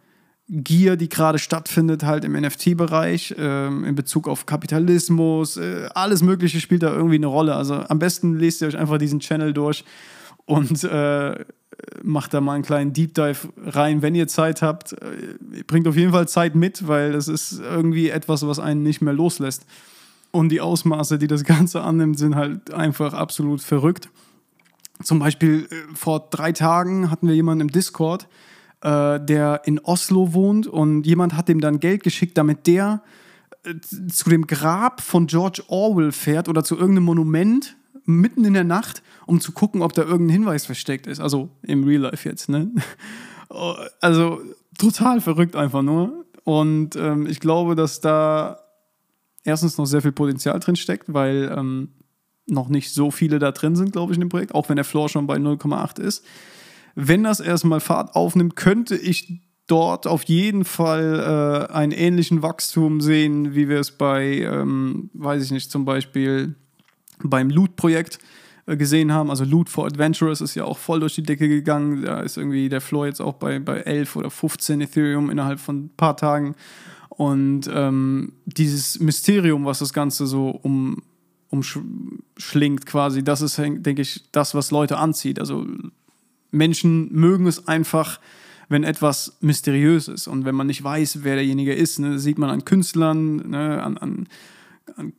[0.52, 6.60] Gier, die gerade stattfindet, halt im NFT-Bereich, äh, in Bezug auf Kapitalismus, äh, alles Mögliche
[6.60, 7.54] spielt da irgendwie eine Rolle.
[7.54, 9.84] Also am besten lest ihr euch einfach diesen Channel durch
[10.50, 11.44] und äh,
[12.02, 14.94] macht da mal einen kleinen Deep Dive rein, wenn ihr Zeit habt.
[14.94, 19.00] Äh, bringt auf jeden Fall Zeit mit, weil das ist irgendwie etwas, was einen nicht
[19.00, 19.64] mehr loslässt.
[20.32, 24.08] Und die Ausmaße, die das Ganze annimmt, sind halt einfach absolut verrückt.
[25.04, 28.26] Zum Beispiel äh, vor drei Tagen hatten wir jemanden im Discord,
[28.80, 33.02] äh, der in Oslo wohnt und jemand hat ihm dann Geld geschickt, damit der
[33.62, 33.74] äh,
[34.08, 39.02] zu dem Grab von George Orwell fährt oder zu irgendeinem Monument mitten in der Nacht,
[39.26, 41.20] um zu gucken, ob da irgendein Hinweis versteckt ist.
[41.20, 42.70] Also im Real Life jetzt, ne?
[44.00, 44.40] Also
[44.78, 46.24] total verrückt einfach nur.
[46.44, 48.60] Und ähm, ich glaube, dass da
[49.44, 51.88] erstens noch sehr viel Potenzial drin steckt, weil ähm,
[52.46, 54.84] noch nicht so viele da drin sind, glaube ich, in dem Projekt, auch wenn der
[54.84, 56.24] Floor schon bei 0,8 ist.
[56.94, 63.00] Wenn das erstmal Fahrt aufnimmt, könnte ich dort auf jeden Fall äh, einen ähnlichen Wachstum
[63.00, 66.56] sehen, wie wir es bei, ähm, weiß ich nicht, zum Beispiel
[67.22, 68.18] beim Loot-Projekt
[68.66, 69.30] äh, gesehen haben.
[69.30, 72.02] Also Loot for Adventurers ist ja auch voll durch die Decke gegangen.
[72.02, 75.84] Da ist irgendwie der Floor jetzt auch bei, bei 11 oder 15 Ethereum innerhalb von
[75.84, 76.54] ein paar Tagen.
[77.08, 81.02] Und ähm, dieses Mysterium, was das Ganze so um,
[81.50, 85.38] umschlingt quasi, das ist, denke ich, das, was Leute anzieht.
[85.38, 85.66] Also
[86.50, 88.20] Menschen mögen es einfach,
[88.68, 91.98] wenn etwas mysteriös ist und wenn man nicht weiß, wer derjenige ist.
[91.98, 94.28] Ne, sieht man an Künstlern, ne, an, an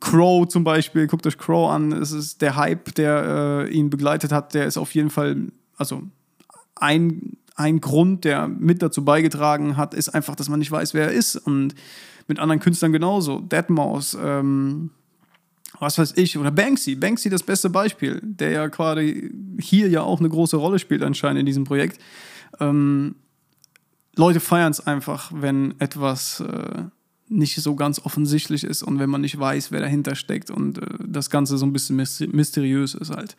[0.00, 4.32] Crow zum Beispiel, guckt euch Crow an, es ist der Hype, der äh, ihn begleitet
[4.32, 6.02] hat, der ist auf jeden Fall, also
[6.76, 11.06] ein, ein Grund, der mit dazu beigetragen hat, ist einfach, dass man nicht weiß, wer
[11.08, 11.36] er ist.
[11.36, 11.74] Und
[12.28, 13.38] mit anderen Künstlern genauso.
[13.38, 14.90] Deadmau5, ähm,
[15.78, 16.94] was weiß ich, oder Banksy.
[16.94, 19.02] Banksy das beste Beispiel, der ja gerade
[19.58, 22.00] hier ja auch eine große Rolle spielt anscheinend in diesem Projekt.
[22.60, 23.16] Ähm,
[24.16, 26.84] Leute feiern es einfach, wenn etwas äh,
[27.32, 30.86] nicht so ganz offensichtlich ist und wenn man nicht weiß, wer dahinter steckt und äh,
[31.06, 33.36] das Ganze so ein bisschen mysteriös ist halt.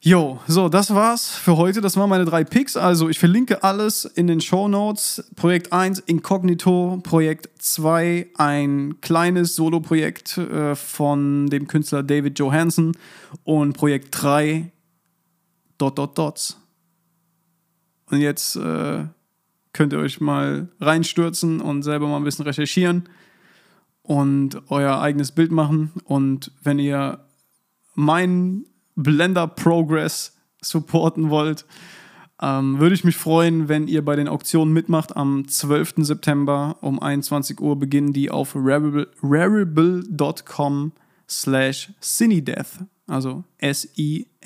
[0.00, 1.80] Jo, so, das war's für heute.
[1.80, 2.76] Das waren meine drei Picks.
[2.76, 5.24] Also, ich verlinke alles in den Show Notes.
[5.34, 12.92] Projekt 1 Incognito, Projekt 2 ein kleines Solo-Projekt äh, von dem Künstler David Johansson
[13.42, 14.70] und Projekt 3
[15.78, 16.56] Dot Dot Dots.
[18.10, 19.06] Und jetzt äh,
[19.76, 23.08] könnt ihr euch mal reinstürzen und selber mal ein bisschen recherchieren
[24.02, 25.92] und euer eigenes Bild machen.
[26.04, 27.26] Und wenn ihr
[27.94, 28.64] meinen
[28.94, 31.66] Blender Progress supporten wollt,
[32.40, 35.16] ähm, würde ich mich freuen, wenn ihr bei den Auktionen mitmacht.
[35.16, 35.94] Am 12.
[35.98, 39.02] September um 21 Uhr beginnen die auf rarible.com
[41.28, 44.36] slash cinedeath, also S-I-N-E-D-E-A-T-H.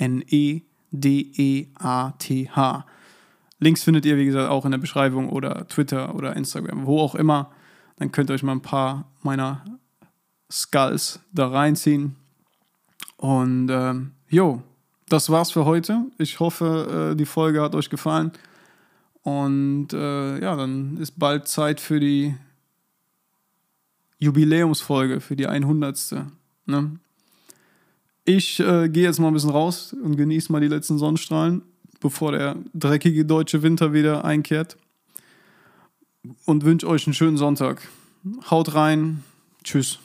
[3.61, 7.15] Links findet ihr, wie gesagt, auch in der Beschreibung oder Twitter oder Instagram, wo auch
[7.15, 7.51] immer.
[7.97, 9.63] Dann könnt ihr euch mal ein paar meiner
[10.51, 12.17] Skulls da reinziehen.
[13.19, 14.63] Und ähm, jo,
[15.11, 16.07] das war's für heute.
[16.17, 18.33] Ich hoffe, äh, die Folge hat euch gefallen.
[19.23, 22.35] Und äh, ja, dann ist bald Zeit für die
[24.19, 26.15] Jubiläumsfolge, für die 100.
[26.65, 26.99] Ne?
[28.25, 31.63] Ich äh, gehe jetzt mal ein bisschen raus und genieße mal die letzten Sonnenstrahlen
[32.01, 34.77] bevor der dreckige deutsche Winter wieder einkehrt.
[36.45, 37.89] Und wünsche euch einen schönen Sonntag.
[38.51, 39.23] Haut rein.
[39.65, 39.99] Tschüss.